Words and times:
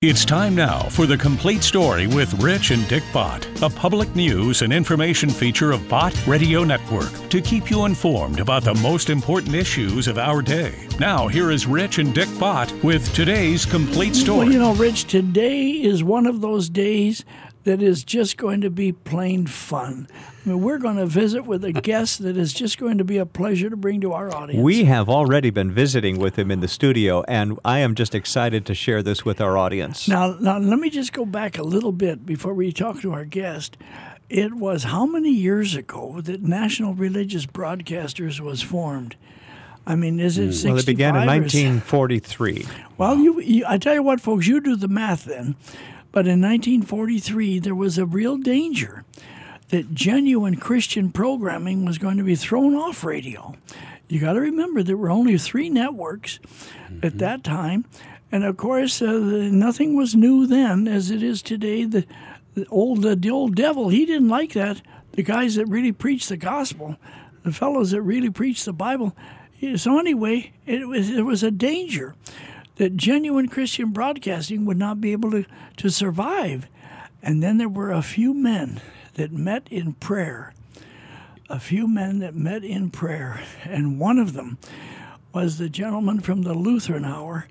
It's 0.00 0.24
time 0.24 0.54
now 0.54 0.82
for 0.90 1.06
the 1.06 1.18
complete 1.18 1.64
story 1.64 2.06
with 2.06 2.32
Rich 2.40 2.70
and 2.70 2.86
Dick 2.86 3.02
Bott, 3.12 3.44
a 3.62 3.68
public 3.68 4.14
news 4.14 4.62
and 4.62 4.72
information 4.72 5.28
feature 5.28 5.72
of 5.72 5.88
Bott 5.88 6.14
Radio 6.24 6.62
Network 6.62 7.10
to 7.30 7.40
keep 7.40 7.68
you 7.68 7.84
informed 7.84 8.38
about 8.38 8.62
the 8.62 8.74
most 8.74 9.10
important 9.10 9.56
issues 9.56 10.06
of 10.06 10.16
our 10.16 10.40
day. 10.40 10.86
Now, 11.00 11.26
here 11.26 11.50
is 11.50 11.66
Rich 11.66 11.98
and 11.98 12.14
Dick 12.14 12.28
Bott 12.38 12.72
with 12.84 13.12
today's 13.12 13.66
complete 13.66 14.14
story. 14.14 14.44
Well, 14.46 14.52
you 14.52 14.60
know, 14.60 14.74
Rich, 14.74 15.06
today 15.06 15.70
is 15.70 16.04
one 16.04 16.28
of 16.28 16.42
those 16.42 16.68
days 16.68 17.24
that 17.68 17.82
is 17.82 18.02
just 18.02 18.38
going 18.38 18.62
to 18.62 18.70
be 18.70 18.92
plain 18.92 19.46
fun. 19.46 20.08
I 20.10 20.48
mean, 20.48 20.62
we're 20.62 20.78
going 20.78 20.96
to 20.96 21.04
visit 21.04 21.44
with 21.44 21.62
a 21.66 21.72
guest 21.72 22.22
that 22.22 22.34
is 22.34 22.54
just 22.54 22.78
going 22.78 22.96
to 22.96 23.04
be 23.04 23.18
a 23.18 23.26
pleasure 23.26 23.68
to 23.68 23.76
bring 23.76 24.00
to 24.00 24.14
our 24.14 24.34
audience. 24.34 24.62
We 24.62 24.84
have 24.84 25.10
already 25.10 25.50
been 25.50 25.70
visiting 25.70 26.18
with 26.18 26.38
him 26.38 26.50
in 26.50 26.60
the 26.60 26.68
studio, 26.68 27.24
and 27.28 27.58
I 27.66 27.80
am 27.80 27.94
just 27.94 28.14
excited 28.14 28.64
to 28.64 28.74
share 28.74 29.02
this 29.02 29.22
with 29.22 29.38
our 29.38 29.58
audience. 29.58 30.08
Now, 30.08 30.38
now 30.40 30.56
let 30.56 30.78
me 30.78 30.88
just 30.88 31.12
go 31.12 31.26
back 31.26 31.58
a 31.58 31.62
little 31.62 31.92
bit 31.92 32.24
before 32.24 32.54
we 32.54 32.72
talk 32.72 33.02
to 33.02 33.12
our 33.12 33.26
guest. 33.26 33.76
It 34.30 34.54
was 34.54 34.84
how 34.84 35.04
many 35.04 35.30
years 35.30 35.76
ago 35.76 36.22
that 36.22 36.42
National 36.42 36.94
Religious 36.94 37.44
Broadcasters 37.44 38.40
was 38.40 38.62
formed? 38.62 39.14
I 39.86 39.94
mean, 39.94 40.20
is 40.20 40.38
it 40.38 40.54
65 40.54 40.70
well, 40.70 40.78
it 40.78 40.86
began 40.86 41.16
in 41.16 41.26
1943. 41.26 42.66
Well, 42.96 43.18
you, 43.18 43.40
you, 43.40 43.64
I 43.68 43.76
tell 43.76 43.94
you 43.94 44.02
what, 44.02 44.22
folks, 44.22 44.46
you 44.46 44.62
do 44.62 44.74
the 44.74 44.88
math 44.88 45.24
then. 45.24 45.54
But 46.10 46.26
in 46.26 46.40
1943, 46.40 47.58
there 47.58 47.74
was 47.74 47.98
a 47.98 48.06
real 48.06 48.36
danger 48.38 49.04
that 49.68 49.94
genuine 49.94 50.56
Christian 50.56 51.12
programming 51.12 51.84
was 51.84 51.98
going 51.98 52.16
to 52.16 52.24
be 52.24 52.34
thrown 52.34 52.74
off 52.74 53.04
radio. 53.04 53.54
You 54.08 54.20
got 54.20 54.32
to 54.32 54.40
remember 54.40 54.82
there 54.82 54.96
were 54.96 55.10
only 55.10 55.36
three 55.36 55.68
networks 55.68 56.38
at 57.02 57.18
that 57.18 57.44
time, 57.44 57.84
and 58.32 58.44
of 58.44 58.56
course, 58.56 59.02
uh, 59.02 59.06
the, 59.06 59.50
nothing 59.52 59.96
was 59.96 60.14
new 60.14 60.46
then 60.46 60.88
as 60.88 61.10
it 61.10 61.22
is 61.22 61.42
today. 61.42 61.84
The, 61.84 62.06
the 62.54 62.66
old 62.68 63.04
uh, 63.04 63.14
the 63.14 63.30
old 63.30 63.54
devil 63.54 63.90
he 63.90 64.06
didn't 64.06 64.28
like 64.28 64.54
that. 64.54 64.80
The 65.12 65.22
guys 65.22 65.56
that 65.56 65.66
really 65.66 65.92
preached 65.92 66.30
the 66.30 66.36
gospel, 66.36 66.96
the 67.42 67.52
fellows 67.52 67.90
that 67.90 68.02
really 68.02 68.30
preached 68.30 68.64
the 68.64 68.72
Bible. 68.72 69.14
So 69.76 69.98
anyway, 69.98 70.52
it 70.66 70.88
was 70.88 71.10
it 71.10 71.22
was 71.22 71.42
a 71.42 71.50
danger 71.50 72.14
that 72.78 72.96
genuine 72.96 73.48
Christian 73.48 73.90
broadcasting 73.90 74.64
would 74.64 74.78
not 74.78 75.00
be 75.00 75.12
able 75.12 75.30
to, 75.32 75.44
to 75.76 75.90
survive. 75.90 76.66
And 77.22 77.42
then 77.42 77.58
there 77.58 77.68
were 77.68 77.90
a 77.90 78.02
few 78.02 78.32
men 78.32 78.80
that 79.14 79.32
met 79.32 79.68
in 79.70 79.94
prayer. 79.94 80.54
A 81.50 81.58
few 81.60 81.88
men 81.88 82.20
that 82.20 82.34
met 82.34 82.64
in 82.64 82.90
prayer. 82.90 83.42
And 83.64 83.98
one 83.98 84.18
of 84.18 84.32
them 84.32 84.58
was 85.32 85.58
the 85.58 85.68
gentleman 85.68 86.20
from 86.20 86.42
the 86.42 86.54
Lutheran 86.54 87.04
Hour. 87.04 87.48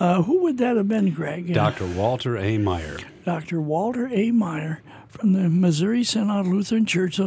Uh, 0.00 0.22
who 0.22 0.42
would 0.42 0.58
that 0.58 0.76
have 0.76 0.88
been, 0.88 1.12
Greg? 1.12 1.52
Dr. 1.52 1.86
Walter 1.86 2.36
A. 2.36 2.56
Maier. 2.58 3.04
Dr. 3.24 3.60
Walter 3.60 4.06
A. 4.06 4.30
Maier 4.30 4.78
from 5.08 5.34
the 5.34 5.48
Missouri 5.48 6.02
Synod 6.02 6.46
Lutheran 6.46 6.86
Church, 6.86 7.20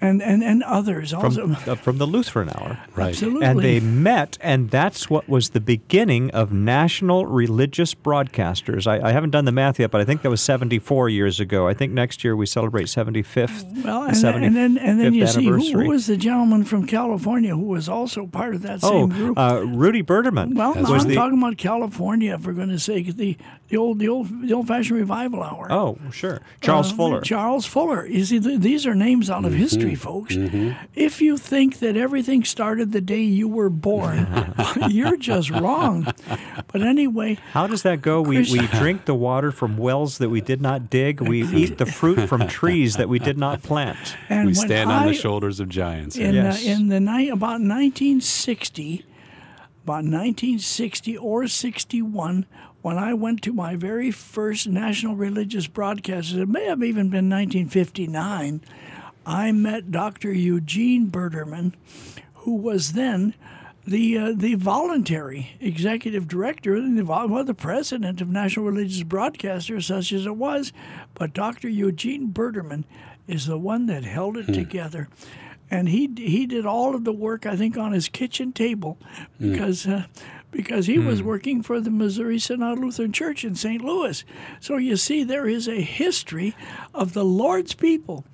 and, 0.00 0.22
and, 0.22 0.42
and 0.44 0.62
others 0.62 1.12
also. 1.12 1.48
From, 1.54 1.56
uh, 1.72 1.74
from 1.76 1.98
the 1.98 2.06
Lutheran 2.06 2.50
Hour. 2.50 2.78
Right. 2.94 3.08
Absolutely. 3.10 3.46
And 3.46 3.60
they 3.60 3.80
met, 3.80 4.38
and 4.40 4.70
that's 4.70 5.10
what 5.10 5.28
was 5.28 5.50
the 5.50 5.60
beginning 5.60 6.30
of 6.30 6.52
National 6.52 7.26
Religious 7.26 7.94
Broadcasters. 7.94 8.86
I, 8.86 9.08
I 9.08 9.12
haven't 9.12 9.30
done 9.30 9.44
the 9.44 9.52
math 9.52 9.78
yet, 9.78 9.90
but 9.90 10.00
I 10.00 10.04
think 10.04 10.22
that 10.22 10.30
was 10.30 10.40
74 10.40 11.08
years 11.08 11.40
ago. 11.40 11.66
I 11.68 11.74
think 11.74 11.92
next 11.92 12.22
year 12.24 12.36
we 12.36 12.46
celebrate 12.46 12.86
75th, 12.86 13.84
Well, 13.84 14.02
the 14.02 14.08
and, 14.08 14.16
then- 14.16 14.42
and 14.44 14.56
then 14.56 14.78
and 14.78 15.00
then 15.00 15.14
you 15.14 15.26
see 15.26 15.44
who, 15.44 15.58
who 15.58 15.88
was 15.88 16.06
the 16.06 16.16
gentleman 16.16 16.64
from 16.64 16.86
California 16.86 17.54
who 17.54 17.66
was 17.66 17.88
also 17.88 18.26
part 18.26 18.54
of 18.54 18.62
that 18.62 18.80
oh, 18.82 18.90
same 18.90 19.08
group. 19.10 19.38
uh, 19.38 19.62
Rudy 19.66 20.02
Bertermann. 20.02 20.54
well, 20.54 20.74
no, 20.74 20.94
I'm 20.94 21.08
the, 21.08 21.14
talking 21.14 21.38
about 21.38 21.56
California 21.58 22.38
for 22.38 22.52
goodness 22.52 22.84
sake. 22.84 23.16
The 23.16 23.36
the 23.68 23.76
old 23.76 23.98
the 23.98 24.08
old 24.08 24.28
the 24.46 24.52
old 24.54 24.66
fashioned 24.68 24.98
revival 24.98 25.42
hour. 25.42 25.66
Oh, 25.70 25.98
sure. 26.12 26.40
Charles 26.60 26.92
Uh, 26.92 26.96
Fuller. 26.96 27.20
Charles 27.20 27.66
Fuller. 27.66 28.06
You 28.06 28.24
see, 28.24 28.40
th- 28.40 28.60
these 28.60 28.86
are 28.86 28.94
names 28.94 29.28
out 29.30 29.44
of 29.44 29.52
history, 29.52 29.87
folks. 29.94 30.36
If 30.94 31.20
you 31.20 31.36
think 31.38 31.78
that 31.80 31.96
everything 31.96 32.44
started 32.44 32.92
the 32.92 33.00
day 33.00 33.22
you 33.22 33.48
were 33.48 33.70
born, 33.70 34.26
you're 34.88 35.16
just 35.16 35.50
wrong. 35.50 36.06
But 36.72 36.82
anyway, 36.82 37.38
How 37.52 37.66
does 37.66 37.82
that 37.82 38.02
go? 38.02 38.20
We, 38.20 38.38
we 38.38 38.66
drink 38.68 39.04
the 39.06 39.14
water 39.14 39.50
from 39.52 39.76
wells 39.76 40.18
that 40.18 40.28
we 40.28 40.40
did 40.40 40.60
not 40.60 40.90
dig. 40.90 41.20
We 41.20 41.42
eat 41.42 41.78
the 41.78 41.86
fruit 41.86 42.28
from 42.28 42.46
trees 42.48 42.96
that 42.96 43.08
we 43.08 43.18
did 43.18 43.38
not 43.38 43.62
plant. 43.62 44.16
and 44.28 44.40
we 44.46 44.52
when 44.52 44.54
stand 44.54 44.90
on 44.90 45.06
the 45.06 45.14
shoulders 45.14 45.60
of 45.60 45.68
giants. 45.68 46.16
in 46.16 46.34
Yes. 46.34 46.64
uh, 46.66 46.70
in 46.70 46.88
the 46.88 47.00
night 47.00 47.30
about 47.30 47.60
1960 47.60 49.04
about 49.84 50.04
1960 50.04 51.16
or 51.16 51.46
61 51.46 52.44
when 52.82 52.98
I 52.98 53.14
went 53.14 53.42
to 53.42 53.52
my 53.52 53.74
very 53.74 54.10
first 54.10 54.68
national 54.68 55.16
religious 55.16 55.66
broadcast 55.66 56.34
it 56.34 56.46
may 56.48 56.66
have 56.66 56.82
even 56.82 57.08
been 57.08 57.28
1959 57.30 58.60
I 59.28 59.52
met 59.52 59.90
Dr. 59.90 60.32
Eugene 60.32 61.10
Bertermann, 61.10 61.74
who 62.32 62.54
was 62.54 62.94
then 62.94 63.34
the 63.86 64.16
uh, 64.16 64.32
the 64.34 64.54
voluntary 64.54 65.50
executive 65.60 66.26
director 66.26 66.74
and 66.74 66.98
the, 66.98 67.04
well, 67.04 67.44
the 67.44 67.52
president 67.52 68.22
of 68.22 68.30
National 68.30 68.64
Religious 68.64 69.02
Broadcasters, 69.02 69.84
such 69.84 70.12
as 70.12 70.24
it 70.24 70.36
was. 70.36 70.72
But 71.12 71.34
Dr. 71.34 71.68
Eugene 71.68 72.28
Bertermann 72.32 72.86
is 73.26 73.44
the 73.44 73.58
one 73.58 73.84
that 73.86 74.04
held 74.04 74.38
it 74.38 74.50
together, 74.52 75.08
and 75.70 75.90
he 75.90 76.08
he 76.16 76.46
did 76.46 76.64
all 76.64 76.94
of 76.94 77.04
the 77.04 77.12
work 77.12 77.44
I 77.44 77.54
think 77.54 77.76
on 77.76 77.92
his 77.92 78.08
kitchen 78.08 78.52
table 78.52 78.98
because. 79.38 79.86
Uh, 79.86 80.04
because 80.50 80.86
he 80.86 80.98
was 80.98 81.20
hmm. 81.20 81.26
working 81.26 81.62
for 81.62 81.80
the 81.80 81.90
Missouri 81.90 82.38
Synod 82.38 82.78
Lutheran 82.78 83.12
Church 83.12 83.44
in 83.44 83.54
St. 83.54 83.82
Louis. 83.82 84.24
So 84.60 84.76
you 84.76 84.96
see, 84.96 85.24
there 85.24 85.46
is 85.46 85.68
a 85.68 85.80
history 85.80 86.54
of 86.94 87.12
the 87.12 87.24
Lord's 87.24 87.74
people, 87.74 88.24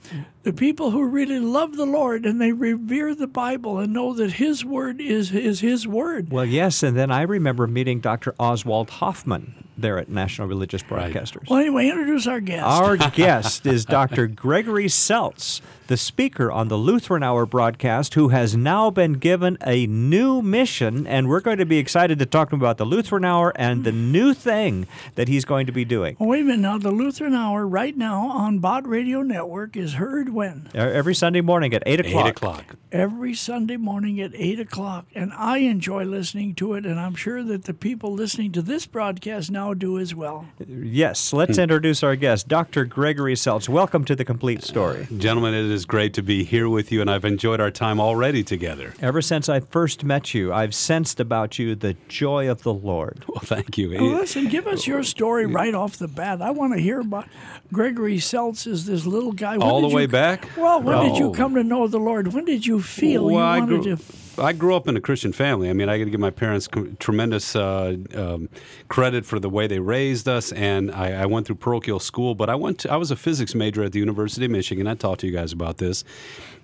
the 0.43 0.53
people 0.53 0.91
who 0.91 1.05
really 1.05 1.41
love 1.41 1.77
the 1.77 1.87
Lord 1.87 2.25
and 2.25 2.41
they 2.41 2.53
revere 2.53 3.15
the 3.15 3.27
Bible 3.27 3.79
and 3.79 3.93
know 3.93 4.15
that 4.15 4.35
His 4.35 4.65
word 4.65 5.01
is, 5.01 5.33
is 5.33 5.61
His 5.61 5.87
word. 5.87 6.31
Well, 6.31 6.45
yes, 6.45 6.83
and 6.83 6.97
then 6.97 7.11
I 7.11 7.23
remember 7.23 7.67
meeting 7.67 8.01
Dr. 8.01 8.35
Oswald 8.39 8.91
Hoffmann 8.91 9.64
there 9.77 9.99
at 9.99 10.09
National 10.09 10.49
Religious 10.49 10.83
Broadcasters. 10.83 11.49
Well, 11.49 11.61
anyway, 11.61 11.89
introduce 11.89 12.27
our 12.27 12.41
guest. 12.41 12.65
Our 12.65 12.97
guest 13.13 13.67
is 13.67 13.85
Dr. 13.85 14.27
Gregory 14.27 14.87
Seltz, 14.87 15.61
the 15.87 15.97
speaker 15.97 16.51
on 16.51 16.69
the 16.69 16.77
Lutheran 16.77 17.23
Hour 17.23 17.47
broadcast, 17.47 18.15
who 18.15 18.29
has 18.29 18.57
now 18.57 18.91
been 18.91 19.15
given 19.15 19.59
a 19.65 19.87
new 19.87 20.43
mission, 20.43 21.07
and 21.07 21.29
we're 21.29 21.41
going 21.41 21.59
to 21.59 21.67
be 21.67 21.79
excited 21.79 22.19
to 22.19 22.27
talk 22.27 22.51
to 22.51 22.57
him 22.57 22.61
about 22.61 22.79
the 22.79 22.87
Lutheran 22.87 23.25
Hour 23.25 23.53
and 23.57 23.85
the 23.85 23.91
mm. 23.91 24.11
new 24.11 24.35
thing 24.35 24.87
that 25.15 25.29
he's 25.29 25.45
going 25.45 25.67
to 25.67 25.73
be 25.73 25.85
doing. 25.85 26.17
Oh, 26.21 26.27
wait 26.27 26.43
a 26.43 26.45
minute 26.45 26.61
now. 26.61 26.79
The 26.79 26.91
Lutheran 26.91 27.35
Hour 27.35 27.67
right 27.67 27.97
now 27.97 28.29
on 28.29 28.59
Bott 28.59 28.87
Radio 28.87 29.23
Network 29.23 29.77
is 29.77 29.95
heard 29.95 30.33
when? 30.33 30.69
Every 30.75 31.15
Sunday 31.15 31.41
morning 31.41 31.75
at 31.75 31.83
8 31.87 32.01
o'clock. 32.01 32.27
Eight 32.27 32.31
o'clock. 32.31 32.77
Every 32.95 33.35
Sunday 33.35 33.77
morning 33.77 34.21
at 34.21 34.31
8 34.37 34.61
o'clock. 34.61 35.07
And 35.17 35.33
I 35.33 35.59
enjoy 35.59 36.05
listening 36.05 36.55
to 36.55 36.75
it, 36.75 36.87
and 36.87 37.01
I'm 37.01 37.17
sure 37.17 37.43
that 37.43 37.65
the 37.65 37.75
people 37.75 38.13
listening 38.13 38.53
to 38.53 38.63
this 38.63 38.87
broadcast 38.87 39.51
now 39.51 39.75
do 39.75 39.99
as 39.99 40.15
well. 40.15 40.47
Yes, 40.65 41.33
let's 41.33 41.57
hmm. 41.57 41.63
introduce 41.63 42.05
our 42.05 42.15
guest, 42.15 42.47
Dr. 42.47 42.85
Gregory 42.85 43.35
Seltz. 43.35 43.69
Welcome 43.69 44.05
to 44.05 44.15
the 44.15 44.25
complete 44.25 44.63
story. 44.63 45.09
Gentlemen, 45.19 45.55
it 45.55 45.65
is 45.65 45.87
great 45.87 46.15
to 46.15 46.23
be 46.23 46.45
here 46.45 46.69
with 46.69 46.93
you, 46.93 47.01
and 47.01 47.11
I've 47.11 47.25
enjoyed 47.25 47.61
our 47.61 47.73
time 47.73 47.99
already 47.99 48.45
together. 48.45 48.95
Ever 49.01 49.21
since 49.21 49.49
I 49.49 49.59
first 49.59 50.05
met 50.05 50.33
you, 50.33 50.53
I've 50.53 50.73
sensed 50.73 51.19
about 51.19 51.59
you 51.59 51.75
the 51.75 51.97
joy 52.07 52.49
of 52.49 52.63
the 52.63 52.73
Lord. 52.73 53.25
Well, 53.35 53.43
thank 53.43 53.77
you. 53.77 53.91
Well, 53.91 54.21
listen, 54.21 54.47
give 54.47 54.69
us 54.69 54.87
your 54.87 55.03
story 55.03 55.45
right 55.45 55.75
off 55.75 55.97
the 55.97 56.07
bat. 56.07 56.41
I 56.41 56.53
want 56.53 56.73
to 56.75 56.79
hear 56.79 57.01
about 57.01 57.27
Gregory 57.73 58.19
Seltz 58.19 58.65
is 58.65 58.87
this 58.87 59.07
little 59.07 59.33
guy. 59.33 59.57
When 59.57 59.67
All 59.67 59.81
the 59.81 59.89
way 59.89 60.03
you- 60.03 60.09
back? 60.09 60.49
Well, 60.57 60.81
when 60.81 61.09
did 61.09 61.19
you 61.19 61.33
come 61.33 61.57
to 61.57 61.65
know 61.65 61.89
the 61.89 61.99
Lord? 61.99 62.33
When 62.33 62.45
did 62.45 62.65
you 62.65 62.84
feel 62.85 63.23
you 63.31 63.37
Well, 63.37 63.45
I 63.45 63.59
wanted 63.59 63.83
grew, 63.83 63.97
to? 63.97 64.03
I 64.39 64.53
grew 64.53 64.75
up 64.75 64.89
in 64.89 64.97
a 64.97 65.01
Christian 65.01 65.33
family. 65.33 65.71
I 65.71 65.73
mean, 65.73 65.89
I 65.89 65.99
got 65.99 66.05
to 66.05 66.11
give 66.11 66.21
my 66.21 66.31
parents 66.31 66.69
tremendous 66.99 67.55
uh, 67.55 67.97
um, 68.15 68.49
credit 68.89 69.25
for 69.25 69.39
the 69.39 69.49
way 69.49 69.67
they 69.67 69.79
raised 69.79 70.29
us, 70.29 70.53
and 70.53 70.91
I, 70.91 71.23
I 71.23 71.27
went 71.27 71.47
through 71.47 71.57
parochial 71.57 72.01
school. 72.01 72.35
But 72.35 72.51
I 72.51 72.55
went. 72.55 72.81
To, 72.81 72.93
I 72.93 72.97
was 72.97 73.11
a 73.11 73.17
physics 73.17 73.55
major 73.55 73.83
at 73.85 73.93
the 73.93 74.01
University 74.01 74.47
of 74.47 74.51
Michigan. 74.51 74.87
I 74.87 74.95
talked 74.95 75.21
to 75.21 75.27
you 75.27 75.33
guys 75.33 75.53
about 75.53 75.79
this, 75.79 76.05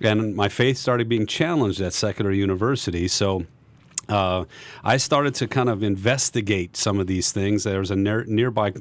and 0.00 0.34
my 0.34 0.48
faith 0.48 0.78
started 0.78 1.08
being 1.08 1.26
challenged 1.26 1.80
at 1.80 1.92
secular 1.92 2.32
university. 2.32 3.08
So. 3.08 3.46
Uh, 4.10 4.44
I 4.84 4.96
started 4.96 5.34
to 5.36 5.46
kind 5.46 5.68
of 5.68 5.82
investigate 5.82 6.76
some 6.76 6.98
of 6.98 7.06
these 7.06 7.32
things. 7.32 7.64
There 7.64 7.78
was 7.78 7.90
a 7.90 7.96
near, 7.96 8.24
nearby 8.24 8.72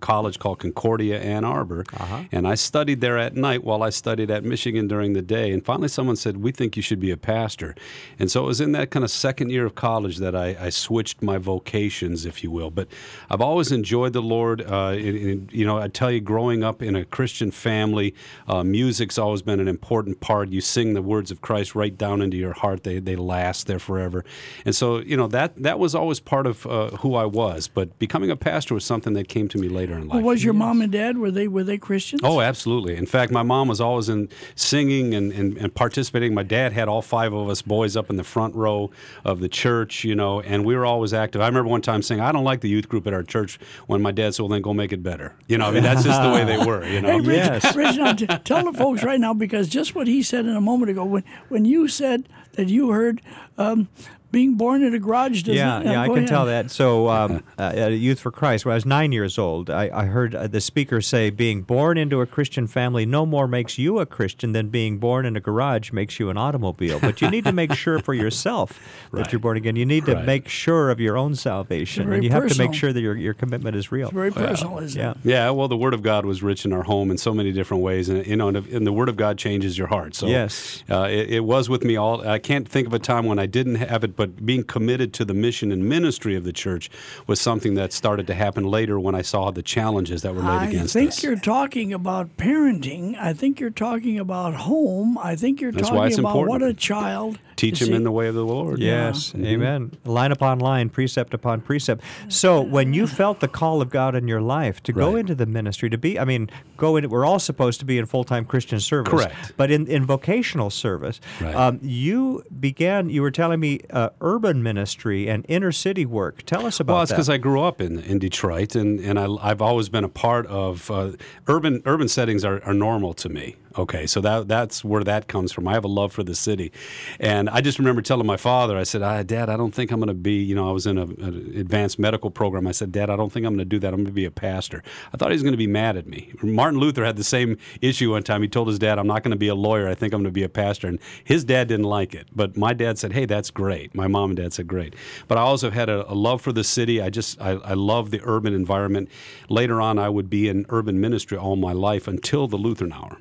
college 0.00 0.38
called 0.38 0.60
Concordia 0.60 1.20
Ann 1.20 1.44
Arbor, 1.44 1.84
and 2.30 2.46
I 2.46 2.54
studied 2.54 3.00
there 3.00 3.18
at 3.18 3.34
night 3.34 3.64
while 3.64 3.82
I 3.82 3.90
studied 3.90 4.30
at 4.30 4.44
Michigan 4.44 4.86
during 4.86 5.12
the 5.12 5.22
day. 5.22 5.50
And 5.52 5.64
finally, 5.64 5.88
someone 5.88 6.16
said, 6.16 6.36
"We 6.38 6.52
think 6.52 6.76
you 6.76 6.82
should 6.82 7.00
be 7.00 7.10
a 7.10 7.16
pastor." 7.16 7.74
And 8.18 8.30
so 8.30 8.44
it 8.44 8.46
was 8.46 8.60
in 8.60 8.72
that 8.72 8.90
kind 8.90 9.04
of 9.04 9.10
second 9.10 9.50
year 9.50 9.66
of 9.66 9.74
college 9.74 10.18
that 10.18 10.36
I, 10.36 10.56
I 10.60 10.70
switched 10.70 11.22
my 11.22 11.38
vocations, 11.38 12.24
if 12.24 12.44
you 12.44 12.50
will. 12.50 12.70
But 12.70 12.86
I've 13.28 13.40
always 13.40 13.72
enjoyed 13.72 14.12
the 14.12 14.22
Lord. 14.22 14.62
Uh, 14.62 14.94
you 14.96 15.66
know, 15.66 15.78
I 15.78 15.88
tell 15.88 16.10
you, 16.10 16.20
growing 16.20 16.62
up 16.62 16.82
in 16.82 16.94
a 16.94 17.04
Christian 17.04 17.50
family, 17.50 18.14
uh, 18.46 18.62
music's 18.62 19.18
always 19.18 19.42
been 19.42 19.58
an 19.58 19.68
important 19.68 20.20
part. 20.20 20.50
You 20.50 20.60
sing 20.60 20.94
the 20.94 21.02
words 21.02 21.30
of 21.30 21.40
Christ 21.40 21.74
right 21.74 21.96
down 21.96 22.22
into 22.22 22.36
your 22.36 22.52
heart; 22.52 22.84
they 22.84 23.00
they 23.00 23.16
last 23.16 23.66
there 23.66 23.80
forever. 23.80 24.24
And 24.64 24.75
so 24.76 24.98
you 24.98 25.16
know 25.16 25.26
that 25.28 25.56
that 25.62 25.78
was 25.78 25.94
always 25.94 26.20
part 26.20 26.46
of 26.46 26.66
uh, 26.66 26.90
who 26.98 27.14
I 27.14 27.24
was. 27.24 27.68
But 27.68 27.98
becoming 27.98 28.30
a 28.30 28.36
pastor 28.36 28.74
was 28.74 28.84
something 28.84 29.14
that 29.14 29.28
came 29.28 29.48
to 29.48 29.58
me 29.58 29.68
later 29.68 29.94
in 29.94 30.08
life. 30.08 30.16
Well, 30.16 30.24
was 30.24 30.44
your 30.44 30.54
mom 30.54 30.80
and 30.82 30.92
dad 30.92 31.18
were 31.18 31.30
they 31.30 31.48
were 31.48 31.64
they 31.64 31.78
Christians? 31.78 32.20
Oh, 32.24 32.40
absolutely. 32.40 32.96
In 32.96 33.06
fact, 33.06 33.32
my 33.32 33.42
mom 33.42 33.68
was 33.68 33.80
always 33.80 34.08
in 34.08 34.28
singing 34.54 35.14
and, 35.14 35.32
and, 35.32 35.56
and, 35.56 35.74
participating. 35.74 36.34
My 36.34 36.42
dad 36.42 36.72
had 36.72 36.88
all 36.88 37.02
five 37.02 37.32
of 37.32 37.48
us 37.48 37.62
boys 37.62 37.96
up 37.96 38.10
in 38.10 38.16
the 38.16 38.24
front 38.24 38.54
row 38.54 38.90
of 39.24 39.40
the 39.40 39.48
church, 39.48 40.04
you 40.04 40.14
know, 40.14 40.40
and 40.40 40.64
we 40.64 40.76
were 40.76 40.86
always 40.86 41.12
active. 41.12 41.40
I 41.40 41.46
remember 41.46 41.70
one 41.70 41.82
time 41.82 42.02
saying, 42.02 42.20
I 42.20 42.32
don't 42.32 42.44
like 42.44 42.60
the 42.60 42.68
youth 42.68 42.88
group 42.88 43.06
at 43.06 43.14
our 43.14 43.22
church 43.22 43.58
when 43.86 44.02
my 44.02 44.10
dad 44.12 44.34
said, 44.34 44.42
well, 44.42 44.50
then 44.50 44.62
go 44.62 44.74
make 44.74 44.92
it 44.92 45.02
better. 45.02 45.34
You 45.48 45.58
know, 45.58 45.66
I 45.66 45.70
mean, 45.70 45.82
that's 45.82 46.04
just 46.04 46.22
the 46.22 46.30
way 46.30 46.44
they 46.44 46.58
were, 46.58 46.86
you 46.86 47.00
know. 47.00 47.08
Hey, 47.08 47.20
Rich, 47.20 47.36
Yes. 47.36 47.76
Rich, 47.76 47.96
now, 47.96 48.12
t- 48.12 48.26
tell 48.26 48.64
the 48.70 48.76
folks 48.76 49.02
right 49.02 49.20
now, 49.20 49.34
because 49.34 49.68
just 49.68 49.94
what 49.94 50.06
he 50.06 50.22
said 50.22 50.46
in 50.46 50.56
a 50.56 50.60
moment 50.60 50.90
ago, 50.90 51.04
when, 51.04 51.24
when 51.48 51.64
you 51.64 51.88
said 51.88 52.28
that 52.52 52.68
you 52.68 52.90
heard 52.90 53.20
um, 53.58 53.88
being 54.32 54.54
born 54.54 54.82
in 54.82 54.94
a 54.94 54.98
garage, 54.98 55.42
does 55.42 55.54
Yeah, 55.56 55.80
yeah, 55.82 56.00
I 56.02 56.08
can 56.08 56.16
ahead. 56.18 56.28
tell 56.28 56.46
that. 56.46 56.70
So, 56.70 57.08
um, 57.08 57.42
uh, 57.58 57.62
at 57.74 57.92
Youth 57.92 58.20
for 58.20 58.30
Christ, 58.30 58.64
when 58.66 58.72
I 58.72 58.74
was 58.76 58.84
nine 58.86 59.12
years 59.12 59.38
old, 59.38 59.70
I, 59.70 59.90
I 59.92 60.04
heard 60.06 60.34
uh, 60.34 60.46
the 60.46 60.60
speaker 60.60 61.00
say, 61.00 61.30
"Being 61.30 61.62
born 61.62 61.96
into 61.96 62.20
a 62.20 62.26
Christian 62.26 62.66
family 62.66 63.06
no 63.06 63.24
more 63.24 63.46
makes 63.48 63.78
you 63.78 63.98
a 63.98 64.06
Christian 64.06 64.52
than 64.52 64.68
being 64.68 64.98
born 64.98 65.24
in 65.26 65.36
a 65.36 65.40
garage 65.40 65.92
makes 65.92 66.18
you 66.20 66.28
an 66.30 66.36
automobile." 66.36 66.98
But 67.00 67.20
you 67.22 67.30
need 67.30 67.44
to 67.44 67.52
make 67.52 67.72
sure 67.74 67.98
for 68.00 68.14
yourself 68.14 68.78
that 69.12 69.32
you're 69.32 69.38
born 69.38 69.56
again. 69.56 69.76
You 69.76 69.86
need 69.86 70.04
to 70.06 70.14
Right. 70.16 70.24
make 70.24 70.48
sure 70.48 70.90
of 70.90 70.98
your 71.00 71.16
own 71.16 71.34
salvation, 71.34 72.10
and 72.12 72.22
you 72.24 72.30
have 72.30 72.46
to 72.48 72.58
make 72.58 72.74
sure 72.74 72.92
that 72.92 73.00
your 73.00 73.16
your 73.16 73.34
commitment 73.34 73.76
is 73.76 73.92
real. 73.92 74.08
It's 74.08 74.14
very 74.14 74.30
personal, 74.32 74.78
isn't 74.78 75.00
Yeah. 75.00 75.10
it? 75.12 75.16
Yeah, 75.24 75.50
well, 75.50 75.68
the 75.68 75.76
Word 75.76 75.94
of 75.94 76.02
God 76.02 76.24
was 76.26 76.42
rich 76.42 76.64
in 76.64 76.72
our 76.72 76.82
home 76.82 77.10
in 77.10 77.18
so 77.18 77.32
many 77.34 77.52
different 77.52 77.82
ways, 77.82 78.08
and 78.08 78.26
you 78.26 78.36
know, 78.36 78.48
and, 78.48 78.56
and 78.56 78.86
the 78.86 78.92
Word 78.92 79.08
of 79.08 79.16
God 79.16 79.38
changes 79.38 79.78
your 79.78 79.86
heart. 79.88 80.14
So, 80.14 80.26
Yes. 80.26 80.82
uh, 80.90 81.06
it, 81.10 81.30
it 81.30 81.40
was 81.44 81.68
with 81.68 81.84
me 81.84 81.96
all. 81.96 82.26
I 82.26 82.38
can't 82.38 82.66
think 82.68 82.86
of 82.86 82.94
a 82.94 82.98
time 82.98 83.26
when 83.26 83.38
I 83.38 83.46
didn't 83.46 83.76
have 83.76 84.02
it, 84.04 84.15
but 84.16 84.44
being 84.44 84.64
committed 84.64 85.12
to 85.14 85.24
the 85.24 85.34
mission 85.34 85.70
and 85.70 85.88
ministry 85.88 86.34
of 86.34 86.44
the 86.44 86.52
church 86.52 86.90
was 87.26 87.40
something 87.40 87.74
that 87.74 87.92
started 87.92 88.26
to 88.26 88.34
happen 88.34 88.64
later 88.64 88.98
when 88.98 89.14
I 89.14 89.22
saw 89.22 89.50
the 89.50 89.62
challenges 89.62 90.22
that 90.22 90.34
were 90.34 90.42
laid 90.42 90.48
I 90.48 90.66
against 90.66 90.96
us. 90.96 90.96
I 90.96 91.00
think 91.00 91.22
you're 91.22 91.36
talking 91.36 91.92
about 91.92 92.36
parenting. 92.36 93.16
I 93.16 93.32
think 93.32 93.60
you're 93.60 93.70
talking 93.70 94.18
about 94.18 94.54
home. 94.54 95.18
I 95.18 95.36
think 95.36 95.60
you're 95.60 95.72
That's 95.72 95.88
talking 95.88 96.18
about 96.18 96.30
important. 96.30 96.48
what 96.48 96.62
a 96.62 96.74
child 96.74 97.38
Teach 97.56 97.80
them 97.80 97.94
in 97.94 98.04
the 98.04 98.10
way 98.12 98.28
of 98.28 98.34
the 98.34 98.44
Lord. 98.44 98.78
Yes, 98.78 99.30
Mm-hmm. 99.32 99.44
amen. 99.46 99.92
Line 100.04 100.30
upon 100.32 100.58
line, 100.58 100.88
precept 100.90 101.32
upon 101.34 101.60
precept. 101.62 102.02
So, 102.28 102.60
when 102.60 102.92
you 102.94 103.06
felt 103.06 103.40
the 103.40 103.48
call 103.48 103.80
of 103.80 103.90
God 103.90 104.14
in 104.14 104.28
your 104.28 104.40
life 104.42 104.82
to 104.84 104.92
go 104.92 105.16
into 105.16 105.34
the 105.34 105.46
ministry, 105.46 105.88
to 105.90 105.98
be, 105.98 106.18
I 106.18 106.24
mean, 106.24 106.50
go 106.76 106.96
in, 106.96 107.08
we're 107.08 107.24
all 107.24 107.38
supposed 107.38 107.80
to 107.80 107.86
be 107.86 107.98
in 107.98 108.06
full 108.06 108.24
time 108.24 108.44
Christian 108.44 108.78
service. 108.80 109.10
Correct. 109.10 109.52
But 109.56 109.70
in, 109.70 109.86
in 109.86 110.04
vocational 110.04 110.70
service, 110.70 111.20
Right. 111.40 111.54
um, 111.54 111.78
you 111.82 112.44
began, 112.60 113.08
you 113.08 113.22
were 113.22 113.30
telling 113.30 113.60
me, 113.60 113.80
uh, 113.90 114.10
urban 114.20 114.62
ministry 114.62 115.28
and 115.28 115.44
inner 115.48 115.72
city 115.72 116.04
work. 116.04 116.42
Tell 116.44 116.66
us 116.66 116.78
about 116.80 116.92
that. 116.92 116.94
Well, 116.94 117.02
it's 117.04 117.12
because 117.12 117.28
I 117.30 117.38
grew 117.38 117.62
up 117.62 117.80
in, 117.80 118.00
in 118.00 118.18
Detroit, 118.18 118.74
and, 118.74 119.00
and 119.00 119.18
I, 119.18 119.26
I've 119.40 119.62
always 119.62 119.88
been 119.88 120.04
a 120.04 120.08
part 120.08 120.46
of 120.46 120.90
uh, 120.90 121.12
urban 121.46 121.82
urban 121.86 122.08
settings 122.08 122.44
are, 122.44 122.62
are 122.64 122.74
normal 122.74 123.14
to 123.14 123.28
me. 123.28 123.56
Okay, 123.78 124.06
so 124.06 124.22
that 124.22 124.48
that's 124.48 124.82
where 124.82 125.04
that 125.04 125.28
comes 125.28 125.52
from. 125.52 125.68
I 125.68 125.74
have 125.74 125.84
a 125.84 125.88
love 125.88 126.10
for 126.10 126.22
the 126.22 126.34
city, 126.34 126.72
and 127.20 127.50
I 127.50 127.60
just 127.60 127.78
remember 127.78 128.00
telling 128.00 128.26
my 128.26 128.38
father, 128.38 128.76
I 128.78 128.84
said, 128.84 129.02
ah, 129.02 129.22
"Dad, 129.22 129.50
I 129.50 129.56
don't 129.58 129.74
think 129.74 129.90
I'm 129.90 129.98
going 129.98 130.08
to 130.08 130.14
be." 130.14 130.42
You 130.42 130.54
know, 130.54 130.66
I 130.66 130.72
was 130.72 130.86
in 130.86 130.96
a, 130.96 131.02
an 131.02 131.52
advanced 131.56 131.98
medical 131.98 132.30
program. 132.30 132.66
I 132.66 132.72
said, 132.72 132.90
"Dad, 132.90 133.10
I 133.10 133.16
don't 133.16 133.30
think 133.30 133.44
I'm 133.44 133.52
going 133.52 133.58
to 133.58 133.64
do 133.66 133.78
that. 133.80 133.88
I'm 133.88 133.96
going 133.96 134.06
to 134.06 134.12
be 134.12 134.24
a 134.24 134.30
pastor." 134.30 134.82
I 135.12 135.18
thought 135.18 135.28
he 135.28 135.34
was 135.34 135.42
going 135.42 135.52
to 135.52 135.58
be 135.58 135.66
mad 135.66 135.98
at 135.98 136.06
me. 136.06 136.32
Martin 136.42 136.80
Luther 136.80 137.04
had 137.04 137.16
the 137.16 137.24
same 137.24 137.58
issue 137.82 138.12
one 138.12 138.22
time. 138.22 138.40
He 138.40 138.48
told 138.48 138.68
his 138.68 138.78
dad, 138.78 138.98
"I'm 138.98 139.06
not 139.06 139.22
going 139.22 139.32
to 139.32 139.36
be 139.36 139.48
a 139.48 139.54
lawyer. 139.54 139.88
I 139.88 139.94
think 139.94 140.14
I'm 140.14 140.20
going 140.20 140.24
to 140.24 140.30
be 140.30 140.44
a 140.44 140.48
pastor." 140.48 140.88
And 140.88 140.98
his 141.22 141.44
dad 141.44 141.68
didn't 141.68 141.84
like 141.84 142.14
it, 142.14 142.28
but 142.34 142.56
my 142.56 142.72
dad 142.72 142.98
said, 142.98 143.12
"Hey, 143.12 143.26
that's 143.26 143.50
great." 143.50 143.94
My 143.94 144.06
mom 144.06 144.30
and 144.30 144.38
dad 144.38 144.54
said, 144.54 144.68
"Great." 144.68 144.94
But 145.28 145.36
I 145.36 145.42
also 145.42 145.70
had 145.70 145.90
a, 145.90 146.10
a 146.10 146.14
love 146.14 146.40
for 146.40 146.52
the 146.52 146.64
city. 146.64 147.02
I 147.02 147.10
just 147.10 147.38
I, 147.42 147.50
I 147.50 147.74
love 147.74 148.10
the 148.10 148.22
urban 148.24 148.54
environment. 148.54 149.10
Later 149.50 149.82
on, 149.82 149.98
I 149.98 150.08
would 150.08 150.30
be 150.30 150.48
in 150.48 150.64
urban 150.70 150.98
ministry 150.98 151.36
all 151.36 151.56
my 151.56 151.72
life 151.72 152.08
until 152.08 152.48
the 152.48 152.56
Lutheran 152.56 152.92
hour. 152.92 153.18